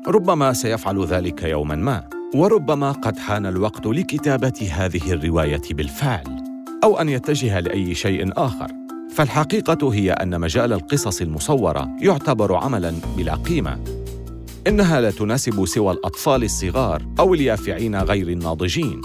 ربما 0.08 0.54
سيفعل 0.54 1.06
ذلك 1.06 1.44
يوما 1.44 1.76
ما 1.76 2.04
وربما 2.36 2.92
قد 2.92 3.20
حان 3.20 3.46
الوقت 3.46 3.86
لكتابة 3.86 4.70
هذه 4.72 5.12
الرواية 5.12 5.62
بالفعل 5.72 6.44
أو 6.84 7.02
أن 7.02 7.10
يتجه 7.10 7.60
لأي 7.60 7.96
شيء 7.96 8.32
آخر. 8.38 8.72
فالحقيقة 9.16 9.94
هي 9.94 10.12
أن 10.12 10.42
مجال 10.42 10.74
القصص 10.74 11.22
المصورة 11.22 11.90
يعتبر 12.02 12.56
عملاً 12.56 12.94
بلا 13.18 13.36
قيمة. 13.36 13.97
إنها 14.68 15.02
لا 15.02 15.12
تناسب 15.12 15.66
سوى 15.66 15.94
الأطفال 15.94 16.44
الصغار 16.44 17.06
أو 17.20 17.34
اليافعين 17.34 17.96
غير 17.96 18.30
الناضجين. 18.30 19.02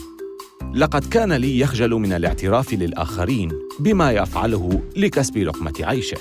لقد 0.74 1.04
كان 1.04 1.32
لي 1.32 1.58
يخجل 1.58 1.90
من 1.90 2.12
الاعتراف 2.12 2.74
للآخرين 2.74 3.50
بما 3.80 4.12
يفعله 4.12 4.82
لكسب 4.96 5.38
لقمة 5.38 5.72
عيشه. 5.80 6.18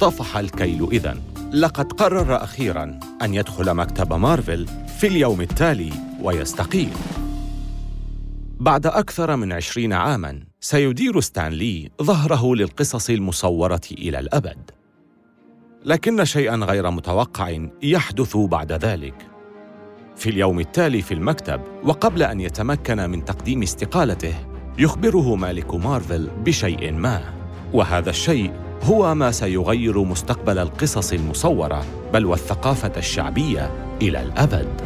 طفح 0.00 0.36
الكيل 0.36 0.88
إذن. 0.92 1.20
لقد 1.52 1.92
قرر 1.92 2.44
أخيراً 2.44 3.00
أن 3.22 3.34
يدخل 3.34 3.74
مكتب 3.74 4.12
مارفل 4.12 4.66
في 4.98 5.06
اليوم 5.06 5.40
التالي 5.40 5.92
ويستقيل. 6.22 6.92
بعد 8.60 8.86
أكثر 8.86 9.36
من 9.36 9.52
عشرين 9.52 9.92
عاماً 9.92 10.40
سيدير 10.60 11.20
ستانلي 11.20 11.90
ظهره 12.02 12.54
للقصص 12.54 13.10
المصورة 13.10 13.80
إلى 13.92 14.18
الأبد. 14.18 14.83
لكن 15.84 16.24
شيئا 16.24 16.56
غير 16.56 16.90
متوقع 16.90 17.58
يحدث 17.82 18.36
بعد 18.36 18.72
ذلك. 18.72 19.14
في 20.16 20.30
اليوم 20.30 20.60
التالي 20.60 21.02
في 21.02 21.14
المكتب 21.14 21.60
وقبل 21.84 22.22
أن 22.22 22.40
يتمكن 22.40 23.10
من 23.10 23.24
تقديم 23.24 23.62
استقالته 23.62 24.34
يخبره 24.78 25.34
مالك 25.34 25.74
مارفل 25.74 26.30
بشيء 26.44 26.92
ما. 26.92 27.20
وهذا 27.72 28.10
الشيء 28.10 28.52
هو 28.82 29.14
ما 29.14 29.30
سيغير 29.30 30.04
مستقبل 30.04 30.58
القصص 30.58 31.12
المصورة 31.12 31.84
بل 32.12 32.26
والثقافة 32.26 32.92
الشعبية 32.96 33.70
إلى 34.02 34.22
الأبد. 34.22 34.80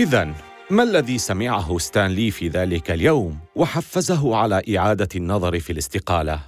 إذا 0.00 0.34
ما 0.70 0.82
الذي 0.82 1.18
سمعه 1.18 1.78
ستانلي 1.78 2.30
في 2.30 2.48
ذلك 2.48 2.90
اليوم 2.90 3.38
وحفزه 3.56 4.36
على 4.36 4.62
إعادة 4.76 5.08
النظر 5.16 5.60
في 5.60 5.72
الاستقالة؟ 5.72 6.40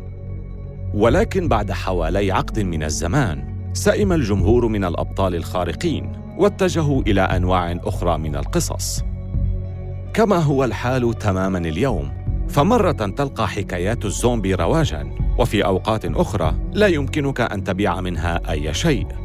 ولكن 0.94 1.48
بعد 1.48 1.72
حوالي 1.72 2.32
عقد 2.32 2.60
من 2.60 2.82
الزمان 2.82 3.54
سئم 3.72 4.12
الجمهور 4.12 4.68
من 4.68 4.84
الأبطال 4.84 5.34
الخارقين 5.34 6.12
واتجهوا 6.38 7.02
إلى 7.02 7.20
أنواع 7.20 7.80
أخرى 7.84 8.18
من 8.18 8.36
القصص. 8.36 9.02
كما 10.14 10.36
هو 10.36 10.64
الحال 10.64 11.18
تماما 11.18 11.58
اليوم 11.58 12.12
فمرة 12.48 12.92
تلقى 12.92 13.48
حكايات 13.48 14.04
الزومبي 14.04 14.54
رواجا 14.54 15.10
وفي 15.38 15.64
أوقات 15.64 16.04
أخرى 16.04 16.54
لا 16.72 16.86
يمكنك 16.86 17.40
أن 17.40 17.64
تبيع 17.64 18.00
منها 18.00 18.50
أي 18.50 18.74
شيء. 18.74 19.23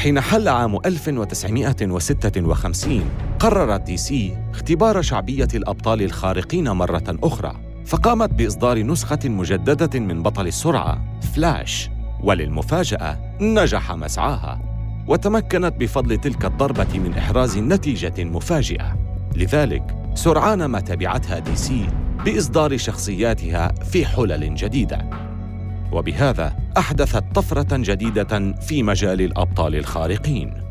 حين 0.00 0.20
حل 0.20 0.48
عام 0.48 0.76
1956 0.86 3.04
قررت 3.38 3.80
دي 3.80 3.96
سي 3.96 4.36
اختبار 4.50 5.02
شعبية 5.02 5.48
الأبطال 5.54 6.02
الخارقين 6.02 6.70
مرة 6.70 7.18
أخرى 7.22 7.56
فقامت 7.86 8.30
بإصدار 8.30 8.82
نسخة 8.82 9.18
مجددة 9.24 10.00
من 10.00 10.22
بطل 10.22 10.46
السرعة 10.46 11.20
فلاش. 11.34 11.90
وللمفاجأة 12.22 13.36
نجح 13.40 13.92
مسعاها 13.92 14.60
وتمكنت 15.08 15.76
بفضل 15.76 16.16
تلك 16.16 16.44
الضربة 16.44 16.98
من 16.98 17.14
إحراز 17.14 17.58
نتيجة 17.58 18.24
مفاجئة. 18.24 18.96
لذلك 19.36 19.96
سرعان 20.14 20.64
ما 20.64 20.80
تبعتها 20.80 21.38
دي 21.38 21.56
سي 21.56 21.86
بإصدار 22.24 22.76
شخصياتها 22.76 23.68
في 23.68 24.06
حلل 24.06 24.54
جديدة. 24.54 25.29
وبهذا 25.92 26.56
أحدثت 26.78 27.24
طفرة 27.34 27.76
جديدة 27.76 28.54
في 28.60 28.82
مجال 28.82 29.20
الأبطال 29.20 29.76
الخارقين. 29.76 30.70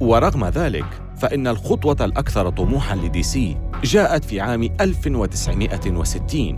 ورغم 0.00 0.44
ذلك 0.44 0.86
فإن 1.16 1.46
الخطوة 1.46 1.96
الأكثر 2.00 2.50
طموحا 2.50 2.96
لدي 2.96 3.22
سي 3.22 3.56
جاءت 3.84 4.24
في 4.24 4.40
عام 4.40 4.68
1960 4.80 6.56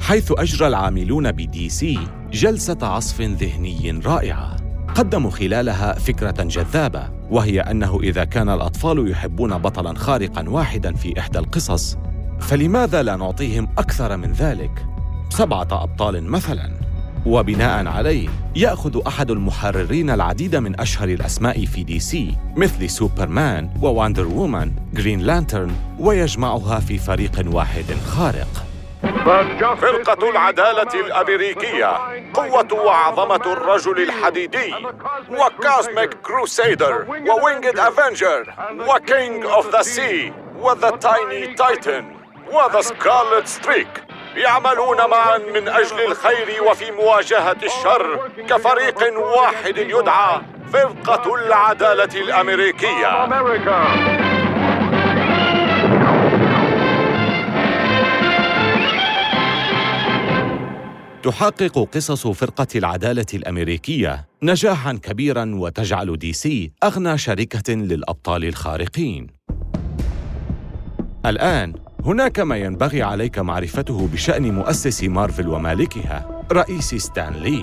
حيث 0.00 0.32
أجرى 0.38 0.66
العاملون 0.68 1.32
بدي 1.32 1.68
سي 1.68 1.98
جلسة 2.32 2.78
عصف 2.82 3.20
ذهني 3.20 4.00
رائعة 4.04 4.56
قدموا 4.94 5.30
خلالها 5.30 5.92
فكرة 5.92 6.42
جذابة 6.42 7.10
وهي 7.30 7.60
أنه 7.60 8.00
إذا 8.02 8.24
كان 8.24 8.48
الأطفال 8.48 9.10
يحبون 9.10 9.58
بطلا 9.58 9.98
خارقا 9.98 10.48
واحدا 10.48 10.94
في 10.94 11.20
إحدى 11.20 11.38
القصص 11.38 11.98
فلماذا 12.40 13.02
لا 13.02 13.16
نعطيهم 13.16 13.68
أكثر 13.78 14.16
من 14.16 14.32
ذلك؟ 14.32 14.86
سبعة 15.36 15.68
أبطال 15.72 16.30
مثلا. 16.30 16.70
وبناء 17.26 17.86
عليه 17.86 18.28
يأخذ 18.54 19.06
أحد 19.06 19.30
المحررين 19.30 20.10
العديد 20.10 20.56
من 20.56 20.80
أشهر 20.80 21.08
الأسماء 21.08 21.64
في 21.64 21.84
دي 21.84 22.00
سي 22.00 22.36
مثل 22.56 22.90
سوبرمان 22.90 23.70
وواندر 23.82 24.26
وومان 24.26 24.72
جرين 24.92 25.20
لانترن 25.20 25.76
ويجمعها 25.98 26.80
في 26.80 26.98
فريق 26.98 27.44
واحد 27.46 27.84
خارق. 28.06 28.48
فرقة 29.80 30.30
العدالة 30.30 31.00
الأمريكية 31.06 31.96
قوة 32.34 32.84
وعظمة 32.86 33.52
الرجل 33.52 34.02
الحديدي 34.02 34.74
وكاسميك 35.30 36.14
كروسيدر 36.14 37.06
ووينجد 37.08 37.78
أفنجر 37.78 38.54
وكينج 38.88 39.44
أوف 39.44 39.72
ذا 39.72 39.82
سي 39.82 40.32
وذا 40.60 40.90
تايني 40.90 41.54
تايتن 41.54 42.04
وذا 42.52 42.80
سكارلت 42.80 43.46
ستريك 43.46 44.05
يعملون 44.36 44.96
معا 45.10 45.38
من 45.38 45.68
أجل 45.68 46.00
الخير 46.00 46.62
وفي 46.70 46.90
مواجهة 46.90 47.56
الشر 47.62 48.30
كفريق 48.48 49.18
واحد 49.18 49.78
يدعى 49.78 50.40
فرقة 50.72 51.34
العدالة 51.34 52.20
الأمريكية 52.20 53.26
تحقق 61.22 61.88
قصص 61.94 62.26
فرقة 62.26 62.66
العدالة 62.76 63.26
الأمريكية 63.34 64.26
نجاحاً 64.42 64.92
كبيراً 64.92 65.52
وتجعل 65.54 66.16
دي 66.16 66.32
سي 66.32 66.72
أغنى 66.84 67.18
شركة 67.18 67.72
للأبطال 67.72 68.44
الخارقين. 68.44 69.26
الآن 71.26 71.85
هناك 72.06 72.40
ما 72.40 72.56
ينبغي 72.56 73.02
عليك 73.02 73.38
معرفته 73.38 74.08
بشأن 74.12 74.54
مؤسس 74.54 75.04
مارفل 75.04 75.48
ومالكها 75.48 76.42
رئيس 76.52 76.94
ستان 76.94 77.32
لي. 77.32 77.62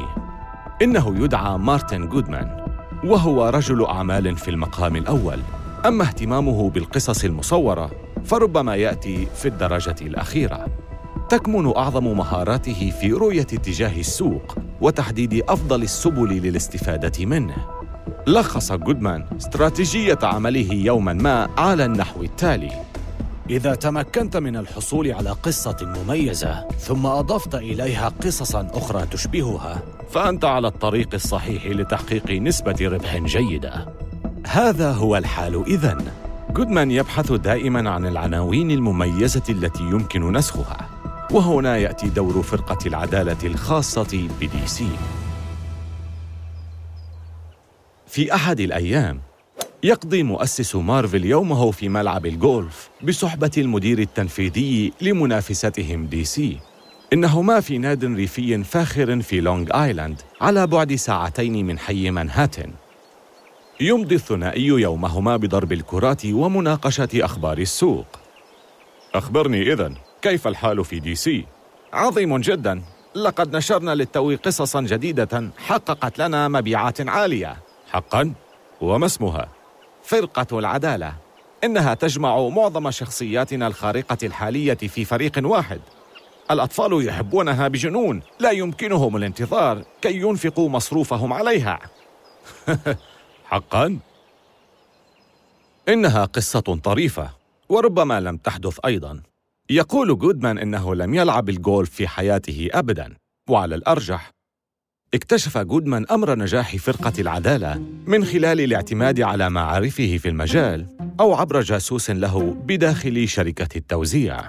إنه 0.81 1.23
يدعى 1.23 1.57
مارتن 1.57 2.07
جودمان 2.07 2.65
وهو 3.03 3.49
رجل 3.49 3.85
أعمال 3.85 4.37
في 4.37 4.51
المقام 4.51 4.95
الأول. 4.95 5.39
أما 5.85 6.03
اهتمامه 6.03 6.69
بالقصص 6.69 7.23
المصورة 7.23 7.91
فربما 8.25 8.75
يأتي 8.75 9.27
في 9.35 9.47
الدرجة 9.47 9.95
الأخيرة. 10.01 10.65
تكمن 11.29 11.75
أعظم 11.75 12.17
مهاراته 12.17 12.93
في 13.01 13.13
رؤية 13.13 13.41
اتجاه 13.41 13.99
السوق 13.99 14.57
وتحديد 14.81 15.43
أفضل 15.49 15.83
السبل 15.83 16.29
للاستفادة 16.29 17.25
منه 17.25 17.55
لخص 18.27 18.71
جودمان 18.71 19.25
استراتيجية 19.37 20.19
عمله 20.23 20.73
يوما 20.73 21.13
ما 21.13 21.49
على 21.57 21.85
النحو 21.85 22.23
التالي 22.23 22.71
إذا 23.49 23.75
تمكنت 23.75 24.37
من 24.37 24.55
الحصول 24.55 25.11
على 25.11 25.29
قصة 25.29 25.77
مميزة 25.81 26.67
ثم 26.79 27.05
أضفت 27.05 27.55
إليها 27.55 28.09
قصصا 28.09 28.67
أخرى 28.73 29.05
تشبهها 29.05 29.81
فأنت 30.09 30.45
على 30.45 30.67
الطريق 30.67 31.09
الصحيح 31.13 31.65
لتحقيق 31.65 32.31
نسبة 32.31 32.75
ربح 32.81 33.17
جيدة. 33.17 33.87
هذا 34.47 34.91
هو 34.91 35.17
الحال 35.17 35.63
اذن 35.67 36.05
جودمان 36.51 36.91
يبحث 36.91 37.31
دائما 37.31 37.89
عن 37.89 38.05
العناوين 38.05 38.71
المميزة 38.71 39.43
التي 39.49 39.83
يمكن 39.83 40.31
نسخها 40.31 40.89
وهنا 41.31 41.77
يأتي 41.77 42.09
دور 42.09 42.41
فرقة 42.41 42.87
العدالة 42.87 43.37
الخاصة 43.43 44.27
بدي 44.41 44.67
سي. 44.67 44.89
في 48.07 48.35
أحد 48.35 48.59
الأيام 48.59 49.21
يقضي 49.83 50.23
مؤسس 50.23 50.75
مارفل 50.75 51.25
يومه 51.25 51.71
في 51.71 51.89
ملعب 51.89 52.25
الجولف 52.25 52.89
بصحبة 53.01 53.51
المدير 53.57 53.99
التنفيذي 53.99 54.93
لمنافستهم 55.01 56.05
دي 56.05 56.23
سي. 56.23 56.59
إنهما 57.13 57.59
في 57.59 57.77
ناد 57.77 58.05
ريفي 58.05 58.63
فاخر 58.63 59.21
في 59.21 59.41
لونغ 59.41 59.83
آيلاند 59.83 60.21
على 60.41 60.67
بعد 60.67 60.95
ساعتين 60.95 61.65
من 61.65 61.79
حي 61.79 62.11
منهاتن 62.11 62.71
يمضي 63.79 64.15
الثنائي 64.15 64.65
يومهما 64.65 65.37
بضرب 65.37 65.73
الكرات 65.73 66.25
ومناقشة 66.25 67.09
أخبار 67.15 67.57
السوق. 67.57 68.07
أخبرني 69.15 69.73
إذن 69.73 69.95
كيف 70.21 70.47
الحال 70.47 70.85
في 70.85 70.99
دي 70.99 71.15
سي؟ 71.15 71.45
عظيم 71.93 72.37
جدا. 72.37 72.81
لقد 73.15 73.55
نشرنا 73.55 73.95
للتو 73.95 74.35
قصصا 74.45 74.81
جديدة 74.81 75.51
حققت 75.57 76.19
لنا 76.19 76.47
مبيعات 76.47 77.01
عالية. 77.01 77.57
حقا؟ 77.91 78.33
وما 78.81 79.05
اسمها؟ 79.05 79.62
فرقة 80.03 80.59
العدالة. 80.59 81.15
إنها 81.63 81.93
تجمع 81.93 82.47
معظم 82.49 82.91
شخصياتنا 82.91 83.67
الخارقة 83.67 84.17
الحالية 84.23 84.73
في 84.73 85.05
فريق 85.05 85.31
واحد. 85.37 85.81
الأطفال 86.51 87.07
يحبونها 87.07 87.67
بجنون 87.67 88.21
لا 88.39 88.51
يمكنهم 88.51 89.15
الانتظار 89.15 89.83
كي 90.01 90.17
ينفقوا 90.17 90.69
مصروفهم 90.69 91.33
عليها. 91.33 91.79
حقا؟ 93.51 93.99
إنها 95.89 96.25
قصة 96.25 96.79
طريفة 96.83 97.29
وربما 97.69 98.19
لم 98.19 98.37
تحدث 98.37 98.79
أيضا. 98.85 99.21
يقول 99.69 100.19
جودمان 100.19 100.57
إنه 100.57 100.95
لم 100.95 101.13
يلعب 101.13 101.49
الجولف 101.49 101.89
في 101.89 102.07
حياته 102.07 102.69
ابدا 102.73 103.13
وعلى 103.49 103.75
الأرجح 103.75 104.31
اكتشف 105.13 105.57
جودمان 105.57 106.05
أمر 106.11 106.35
نجاح 106.35 106.75
فرقة 106.75 107.13
العدالة 107.19 107.81
من 108.07 108.25
خلال 108.25 108.61
الاعتماد 108.61 109.21
على 109.21 109.49
معارفه 109.49 110.17
في 110.17 110.29
المجال 110.29 110.85
أو 111.19 111.33
عبر 111.33 111.61
جاسوس 111.61 112.09
له 112.09 112.57
بداخل 112.65 113.27
شركة 113.27 113.77
التوزيع. 113.77 114.41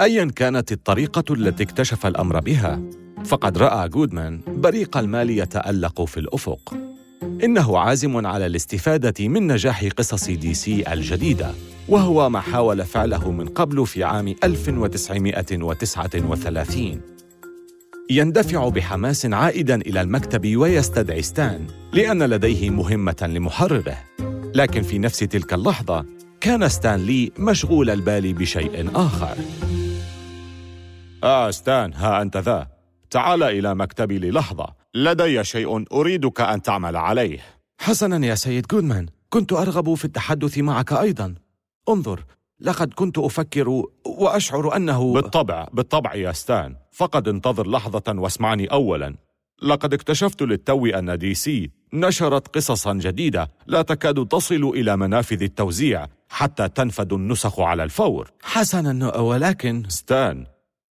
ايا 0.00 0.24
كانت 0.36 0.72
الطريقة 0.72 1.34
التي 1.34 1.62
اكتشف 1.62 2.06
الأمر 2.06 2.40
بها 2.40 2.80
فقد 3.24 3.58
رأى 3.58 3.88
جودمان 3.88 4.40
بريق 4.48 4.96
المال 4.96 5.30
يتألق 5.30 6.04
في 6.04 6.20
الأفق. 6.20 6.74
إنه 7.44 7.78
عازم 7.78 8.26
على 8.26 8.46
الاستفادة 8.46 9.28
من 9.28 9.46
نجاح 9.52 9.84
قصص 9.84 10.30
دي 10.30 10.54
سي 10.54 10.92
الجديدة 10.92 11.50
وهو 11.88 12.28
ما 12.28 12.40
حاول 12.40 12.84
فعله 12.84 13.30
من 13.30 13.48
قبل 13.48 13.86
في 13.86 14.04
عام 14.04 14.34
1939 14.44 17.00
يندفع 18.10 18.68
بحماس 18.68 19.26
عائدا 19.26 19.74
إلى 19.74 20.00
المكتب 20.00 20.56
ويستدعي 20.56 21.22
ستان 21.22 21.66
لأن 21.92 22.22
لديه 22.22 22.70
مهمة 22.70 23.16
لمحرره. 23.22 23.98
لكن 24.54 24.82
في 24.82 24.98
نفس 24.98 25.18
تلك 25.18 25.54
اللحظة 25.54 26.06
كان 26.40 26.68
ستان 26.68 27.00
لي 27.00 27.32
مشغول 27.38 27.90
البال 27.90 28.32
بشيء 28.32 28.90
آخر. 28.94 29.36
آه 31.24 31.50
ستان 31.50 31.92
ها 31.92 32.22
أنت 32.22 32.36
ذا. 32.36 32.68
تعال 33.10 33.42
إلى 33.42 33.74
مكتبي 33.74 34.18
للحظة. 34.18 34.66
لدي 34.94 35.44
شيء 35.44 35.84
أريدك 35.92 36.40
أن 36.40 36.62
تعمل 36.62 36.96
عليه. 36.96 37.38
حسنا 37.78 38.26
يا 38.26 38.34
سيد 38.34 38.66
جودمان. 38.66 39.06
كنت 39.28 39.52
أرغب 39.52 39.94
في 39.94 40.04
التحدث 40.04 40.58
معك 40.58 40.92
أيضا. 40.92 41.34
انظر 41.88 42.24
لقد 42.60 42.94
كنت 42.94 43.18
أفكر 43.18 43.82
وأشعر 44.06 44.76
أنه 44.76 45.12
بالطبع 45.14 45.68
بالطبع 45.72 46.14
يا 46.14 46.32
ستان. 46.32 46.76
فقد 46.92 47.28
انتظر 47.28 47.70
لحظة 47.70 48.02
واسمعني 48.08 48.66
أولا. 48.66 49.16
لقد 49.62 49.94
اكتشفت 49.94 50.42
للتو 50.42 50.86
أن 50.86 51.18
دي 51.18 51.34
سي 51.34 51.70
نشرت 51.92 52.56
قصصا 52.56 52.94
جديدة 52.94 53.50
لا 53.66 53.82
تكاد 53.82 54.26
تصل 54.26 54.72
إلى 54.74 54.96
منافذ 54.96 55.42
التوزيع 55.42 56.06
حتى 56.28 56.68
تنفذ 56.68 57.12
النسخ 57.12 57.60
على 57.60 57.84
الفور. 57.84 58.30
حسنا 58.42 59.16
ولكن 59.16 59.82
ستان 59.88 60.46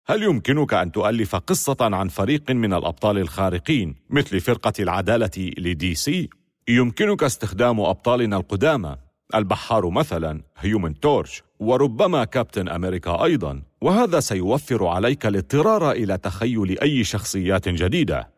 هل 0.07 0.23
يمكنك 0.23 0.75
أن 0.75 0.93
تؤلف 0.93 1.37
قصة 1.37 1.77
عن 1.81 2.09
فريق 2.09 2.51
من 2.51 2.73
الأبطال 2.75 3.19
الخارقين 3.19 3.95
مثل 4.11 4.41
فرقة 4.41 4.73
العدالة 4.81 5.53
لدي 5.59 5.95
سي؟ 5.95 6.29
يمكنك 6.69 7.23
استخدام 7.23 7.81
أبطالنا 7.81 8.37
القدامى. 8.37 8.97
البحار 9.35 9.91
مثلا 9.91 10.43
هيومن 10.59 11.01
تورش. 11.01 11.43
وربما 11.61 12.25
كابتن 12.25 12.69
أمريكا 12.69 13.25
أيضا 13.25 13.63
وهذا 13.81 14.21
سيوفر 14.21 14.87
عليك 14.87 15.27
الاضطرار 15.27 15.93
إلى 15.93 16.19
تخيل 16.19 16.79
أي 16.79 17.05
شخصيات 17.05 17.69
جديدة. 17.69 18.29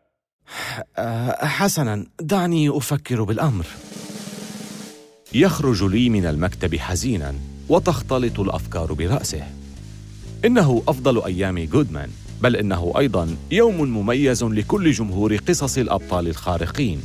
أه، 0.97 1.45
حسنا 1.45 2.05
دعني 2.21 2.77
أفكر 2.77 3.23
بالأمر. 3.23 3.65
يخرج 5.33 5.83
لي 5.83 6.09
من 6.09 6.25
المكتب 6.25 6.75
حزينا 6.75 7.35
وتختلط 7.69 8.39
الأفكار 8.39 8.93
برأسه. 8.93 9.43
إنه 10.45 10.83
أفضل 10.87 11.23
أيام 11.23 11.59
جودمان 11.59 12.09
بل 12.41 12.55
إنه 12.55 12.93
أيضا 12.97 13.35
يوم 13.51 13.81
مميز 13.81 14.43
لكل 14.43 14.91
جمهور 14.91 15.35
قصص 15.35 15.77
الأبطال 15.77 16.27
الخارقين. 16.27 17.01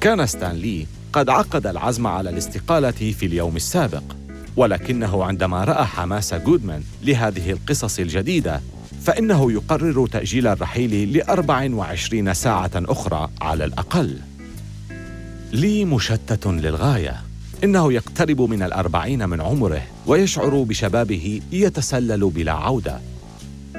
كان 0.00 0.26
ستانلي 0.26 0.86
قد 1.12 1.28
عقد 1.28 1.66
العزم 1.66 2.06
على 2.06 2.30
الاستقالة 2.30 2.90
في 2.90 3.26
اليوم 3.26 3.56
السابق. 3.56 4.23
ولكنه 4.56 5.24
عندما 5.24 5.64
رأى 5.64 5.84
حماس 5.84 6.34
جودمان 6.34 6.82
لهذه 7.02 7.50
القصص 7.50 7.98
الجديدة 7.98 8.60
فإنه 9.02 9.52
يقرر 9.52 10.06
تأجيل 10.06 10.46
الرحيل 10.46 11.16
لأربع 11.16 11.68
وعشرين 11.70 12.34
ساعة 12.34 12.70
أخرى 12.74 13.30
على 13.40 13.64
الأقل. 13.64 14.18
لي 15.52 15.84
مشتت 15.84 16.46
للغاية. 16.46 17.22
إنه 17.64 17.92
يقترب 17.92 18.40
من 18.40 18.62
الأربعين 18.62 19.28
من 19.28 19.40
عمره 19.40 19.82
ويشعر 20.06 20.62
بشبابه 20.62 21.40
يتسلل 21.52 22.30
بلا 22.30 22.52
عودة. 22.52 23.00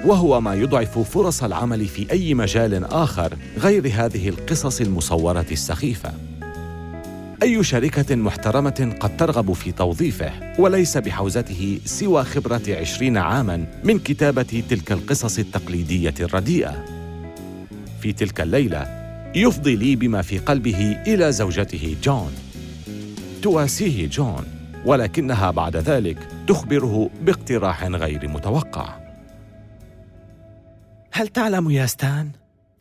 وهو 0.05 0.41
ما 0.41 0.55
يضعف 0.55 0.99
فرص 0.99 1.43
العمل 1.43 1.85
في 1.85 2.11
أي 2.11 2.33
مجال 2.33 2.85
آخر 2.85 3.37
غير 3.57 3.91
هذه 3.93 4.29
القصص 4.29 4.81
المصورة 4.81 5.45
السخيفة. 5.51 6.13
أي 7.45 7.63
شركة 7.63 8.15
محترمة 8.15 8.97
قد 8.99 9.17
ترغب 9.17 9.53
في 9.53 9.71
توظيفه 9.71 10.31
وليس 10.59 10.97
بحوزته 10.97 11.79
سوى 11.85 12.23
خبرة 12.23 12.61
عشرين 12.69 13.17
عاماً 13.17 13.65
من 13.83 13.99
كتابة 13.99 14.63
تلك 14.69 14.91
القصص 14.91 15.39
التقليدية 15.39 16.13
الرديئة. 16.19 16.85
في 18.01 18.13
تلك 18.13 18.41
الليلة 18.41 18.87
يفضي 19.35 19.75
لي 19.75 19.95
بما 19.95 20.21
في 20.21 20.37
قلبه 20.37 21.03
إلى 21.07 21.31
زوجته 21.31 21.95
جون. 22.03 22.31
تواسيه 23.41 24.07
جون 24.07 24.45
ولكنها 24.85 25.51
بعد 25.51 25.75
ذلك 25.75 26.27
تخبره 26.47 27.09
باقتراح 27.21 27.83
غير 27.83 28.27
متوقع. 28.27 28.93
هل 31.11 31.27
تعلم 31.27 31.71
يا 31.71 31.85
ستان؟ 31.85 32.29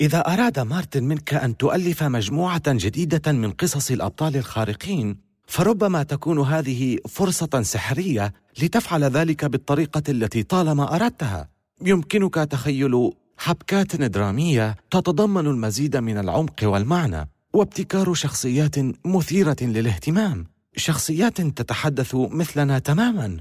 إذا 0.00 0.18
أراد 0.18 0.58
مارتن 0.58 1.04
منك 1.04 1.34
أن 1.34 1.56
تؤلف 1.56 2.02
مجموعة 2.02 2.62
جديدة 2.66 3.32
من 3.32 3.50
قصص 3.50 3.90
الأبطال 3.90 4.36
الخارقين 4.36 5.16
فربما 5.46 6.02
تكون 6.02 6.40
هذه 6.40 6.98
فرصة 7.08 7.62
سحرية 7.62 8.32
لتفعل 8.62 9.04
ذلك 9.04 9.44
بالطريقة 9.44 10.02
التي 10.08 10.42
طالما 10.42 10.94
أردتها. 10.94 11.48
يمكنك 11.82 12.34
تخيل 12.34 13.10
حبكات 13.38 13.96
درامية 13.96 14.76
تتضمن 14.90 15.46
المزيد 15.46 15.96
من 15.96 16.18
العمق 16.18 16.60
والمعنى 16.62 17.28
وابتكار 17.52 18.14
شخصيات 18.14 18.76
مثيرة 19.06 19.56
للاهتمام 19.62 20.46
شخصيات 20.76 21.40
تتحدث 21.40 22.14
مثلنا 22.14 22.78
تماما. 22.78 23.36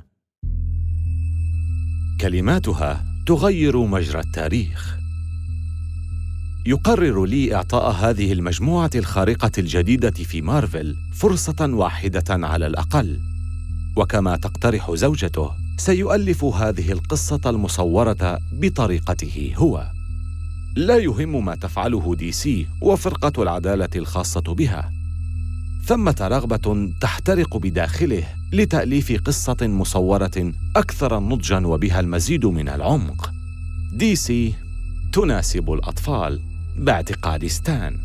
كلماتها 2.21 3.03
تغير 3.27 3.77
مجرى 3.77 4.19
التاريخ. 4.19 5.02
يقرر 6.65 7.25
لي 7.25 7.55
إعطاء 7.55 7.91
هذه 7.91 8.33
المجموعة 8.33 8.89
الخارقة 8.95 9.51
الجديدة 9.57 10.11
في 10.11 10.41
مارفل 10.41 10.95
فرصة 11.13 11.55
واحدة 11.59 12.23
على 12.29 12.67
الأقل. 12.67 13.19
وكما 13.95 14.35
تقترح 14.35 14.91
زوجته 14.93 15.51
سيؤلف 15.77 16.43
هذه 16.43 16.91
القصة 16.91 17.39
المصورة 17.45 18.39
بطريقته 18.51 19.53
هو. 19.55 19.91
لا 20.75 20.97
يهم 20.97 21.45
ما 21.45 21.55
تفعله 21.55 22.15
دي 22.15 22.31
سي 22.31 22.67
وفرقة 22.81 23.43
العدالة 23.43 23.89
الخاصة 23.95 24.41
بها. 24.41 24.91
ثمة 25.85 26.15
رغبة 26.21 26.91
تحترق 27.01 27.57
بداخله 27.57 28.23
لتأليف 28.53 29.21
قصة 29.25 29.57
مصورة 29.61 30.53
أكثر 30.75 31.19
نضجا 31.19 31.67
وبها 31.67 31.99
المزيد 31.99 32.45
من 32.45 32.69
العمق. 32.69 33.31
دي 33.93 34.15
سي 34.15 34.53
تناسب 35.13 35.73
الأطفال. 35.73 36.52
باعتقاد 36.77 37.45
ستان 37.45 37.97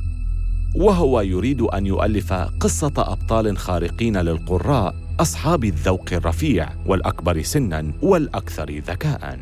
وهو 0.76 1.20
يريد 1.20 1.62
أن 1.62 1.86
يؤلف 1.86 2.32
قصة 2.32 2.92
أبطال 2.96 3.58
خارقين 3.58 4.16
للقراء 4.16 4.94
أصحاب 5.20 5.64
الذوق 5.64 6.12
الرفيع 6.12 6.68
والأكبر 6.86 7.42
سنا 7.42 7.92
والأكثر 8.02 8.78
ذكاء 8.78 9.38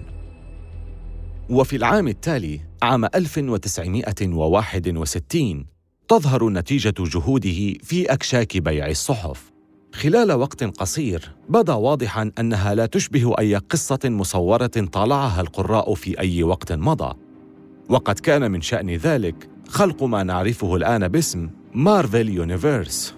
وفي 1.50 1.76
العام 1.76 2.08
التالي 2.08 2.60
عام 2.82 3.04
1961 3.04 5.66
تظهر 6.08 6.50
نتيجة 6.50 6.94
جهوده 6.98 7.74
في 7.82 8.12
أكشاك 8.12 8.58
بيع 8.58 8.88
الصحف. 8.88 9.52
خلال 9.94 10.32
وقت 10.32 10.64
قصير 10.64 11.32
بدا 11.48 11.74
واضحا 11.74 12.30
أنها 12.38 12.74
لا 12.74 12.86
تشبه 12.86 13.34
أي 13.38 13.56
قصة 13.56 13.98
مصورة 14.04 14.66
طالعها 14.66 15.40
القراء 15.40 15.94
في 15.94 16.20
أي 16.20 16.42
وقت 16.42 16.72
مضى، 16.72 17.14
وقد 17.88 18.18
كان 18.18 18.50
من 18.50 18.60
شأن 18.60 18.90
ذلك 18.90 19.48
خلق 19.68 20.02
ما 20.02 20.22
نعرفه 20.22 20.76
الآن 20.76 21.08
باسم 21.08 21.50
مارفل 21.74 22.28
يونيفيرس 22.28 23.14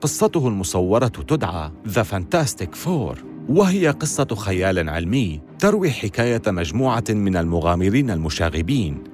قصته 0.00 0.48
المصورة 0.48 1.06
تدعى 1.06 1.70
The 1.88 2.02
Fantastic 2.02 2.74
Four 2.74 3.24
وهي 3.48 3.88
قصة 3.88 4.24
خيال 4.24 4.88
علمي 4.88 5.40
تروي 5.58 5.90
حكاية 5.90 6.42
مجموعة 6.46 7.04
من 7.10 7.36
المغامرين 7.36 8.10
المشاغبين 8.10 9.04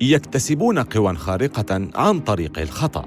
يكتسبون 0.00 0.78
قوى 0.78 1.16
خارقة 1.16 1.88
عن 1.94 2.20
طريق 2.20 2.58
الخطأ. 2.58 3.04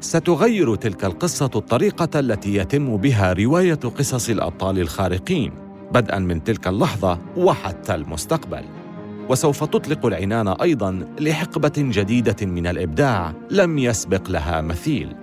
ستغير 0.00 0.74
تلك 0.74 1.04
القصة 1.04 1.50
الطريقة 1.54 2.20
التي 2.20 2.54
يتم 2.54 2.96
بها 2.96 3.32
رواية 3.32 3.74
قصص 3.74 4.28
الأبطال 4.28 4.78
الخارقين 4.78 5.52
بدءا 5.92 6.18
من 6.18 6.44
تلك 6.44 6.68
اللحظة 6.68 7.18
وحتى 7.36 7.94
المستقبل. 7.94 8.64
وسوف 9.28 9.64
تطلق 9.64 10.06
العنان 10.06 10.48
أيضا 10.48 11.06
لحقبة 11.20 11.72
جديدة 11.76 12.46
من 12.46 12.66
الإبداع 12.66 13.34
لم 13.50 13.78
يسبق 13.78 14.30
لها 14.30 14.60
مثيل. 14.60 15.16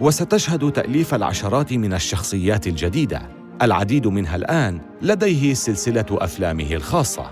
وستشهد 0.00 0.72
تأليف 0.72 1.14
العشرات 1.14 1.72
من 1.72 1.94
الشخصيات 1.94 2.66
الجديدة. 2.66 3.22
العديد 3.62 4.06
منها 4.06 4.36
الآن 4.36 4.80
لديه 5.02 5.54
سلسلة 5.54 6.06
أفلامه 6.10 6.72
الخاصة. 6.72 7.30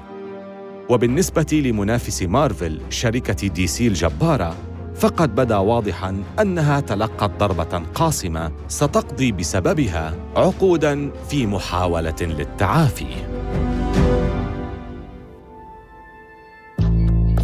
وبالنسبة 0.89 1.63
لمنافس 1.65 2.23
مارفل 2.23 2.81
شركة 2.91 3.49
دي 3.49 3.67
سي 3.67 3.87
الجبارة 3.87 4.57
فقد 4.95 5.35
بدا 5.35 5.57
واضحا 5.57 6.23
أنها 6.41 6.81
تلقت 6.81 7.31
ضربة 7.41 7.83
قاصمه 7.95 8.53
ستقضي 8.69 9.33
بسببها 9.33 10.15
عقودا 10.37 11.11
في 11.29 11.47
محاولة 11.47 12.17
للتعافي. 12.21 13.07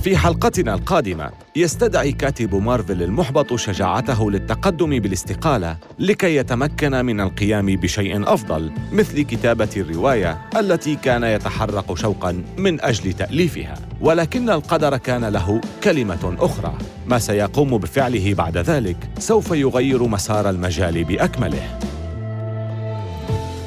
في 0.00 0.16
حلقتنا 0.16 0.74
القادمة 0.74 1.30
يستدعي 1.56 2.12
كاتب 2.12 2.54
مارفل 2.54 3.02
المحبط 3.02 3.54
شجاعته 3.54 4.30
للتقدم 4.30 4.98
بالاستقالة 4.98 5.76
لكي 5.98 6.36
يتمكن 6.36 7.04
من 7.04 7.20
القيام 7.20 7.66
بشيء 7.66 8.32
أفضل 8.34 8.72
مثل 8.92 9.22
كتابة 9.22 9.68
الرواية 9.76 10.38
التي 10.56 10.96
كان 10.96 11.24
يتحرق 11.24 11.94
شوقا 11.94 12.42
من 12.56 12.80
أجل 12.80 13.12
تأليفها. 13.12 13.74
ولكن 14.00 14.50
القدر 14.50 14.96
كان 14.96 15.24
له 15.24 15.60
كلمة 15.84 16.36
أخرى. 16.38 16.74
ما 17.06 17.18
سيقوم 17.18 17.78
بفعله 17.78 18.34
بعد 18.34 18.58
ذلك 18.58 18.96
سوف 19.18 19.50
يغير 19.50 20.02
مسار 20.02 20.50
المجال 20.50 21.04
بأكمله. 21.04 21.78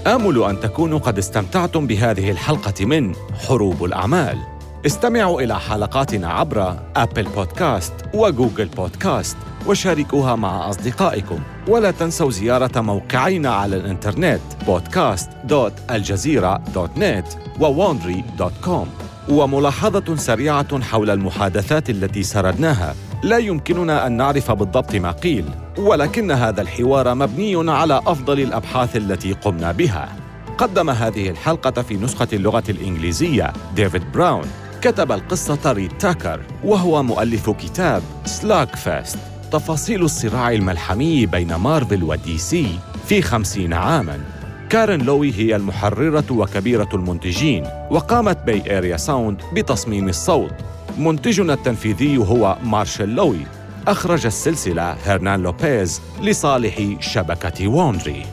آمل 0.08 0.44
أن 0.44 0.60
تكونوا 0.60 1.00
قد 1.00 1.18
استمتعتم 1.18 1.88
بهذه 1.88 2.32
الحلقة 2.32 2.86
من 2.86 3.16
حروب 3.48 3.86
الأعمال. 3.86 4.53
استمعوا 4.86 5.42
إلى 5.42 5.60
حلقاتنا 5.60 6.28
عبر 6.28 6.76
أبل 6.96 7.24
بودكاست 7.24 7.94
وجوجل 8.14 8.66
بودكاست 8.66 9.38
وشاركوها 9.68 10.36
مع 10.36 10.70
أصدقائكم. 10.70 11.40
ولا 11.68 11.92
تنسوا 11.92 12.32
زيارة 12.32 12.82
موقعينا 12.82 13.50
على 13.50 13.76
الإنترنت 13.76 14.42
podcast.aljazeera.net 14.68 17.26
وwandry.com 17.60 18.88
وملاحظة 19.30 20.16
سريعة 20.16 20.82
حول 20.82 21.10
المحادثات 21.10 21.90
التي 21.90 22.24
سردناها. 22.24 22.96
لا 23.24 23.38
يمكننا 23.38 24.08
أن 24.08 24.12
نعرف 24.12 24.52
بالضبط 24.52 24.96
ما 24.96 25.12
قيل 25.12 25.46
ولكن 25.78 26.32
هذا 26.32 26.62
الحوار 26.62 27.16
مبني 27.16 27.72
على 27.72 28.02
أفضل 28.08 28.40
الأبحاث 28.40 28.98
التي 28.98 29.34
قمنا 29.34 29.72
بها. 29.72 30.10
قدم 30.58 30.90
هذه 30.90 31.30
الحلقة 31.30 31.82
في 31.82 31.98
نسخة 31.98 32.28
اللغة 32.34 32.64
الإنجليزية 32.70 33.54
ديفيد 33.76 34.12
براون. 34.12 34.63
كتب 34.84 35.12
القصة 35.12 35.72
ريد 35.72 35.98
تاكر 35.98 36.42
وهو 36.64 37.04
مؤلف 37.04 37.50
كتاب 37.50 38.04
Slugfest 38.26 39.18
تفاصيل 39.52 40.04
الصراع 40.04 40.52
الملحمي 40.52 41.26
بين 41.26 41.56
مارفل 41.56 42.04
ودي 42.04 42.38
سي 42.38 42.80
في 43.06 43.22
خمسين 43.22 43.74
عاماً. 43.74 44.20
كارين 44.70 45.02
لوي 45.02 45.34
هي 45.34 45.56
المحررة 45.56 46.24
وكبيرة 46.32 46.90
المنتجين 46.94 47.64
وقامت 47.92 48.38
Bay 48.46 48.78
Area 48.78 48.98
Sound 48.98 49.42
بتصميم 49.54 50.10
الصوت. 50.10 50.54
منتجنا 50.98 51.54
التنفيذي 51.54 52.18
هو 52.18 52.58
مارشال 52.64 53.16
لوي. 53.16 53.46
أخرج 53.88 54.26
السلسلة 54.26 54.96
هرنان 55.06 55.44
لوبيز 55.44 56.02
لصالح 56.22 56.82
شبكة 57.00 57.68
ووندري 57.68 58.26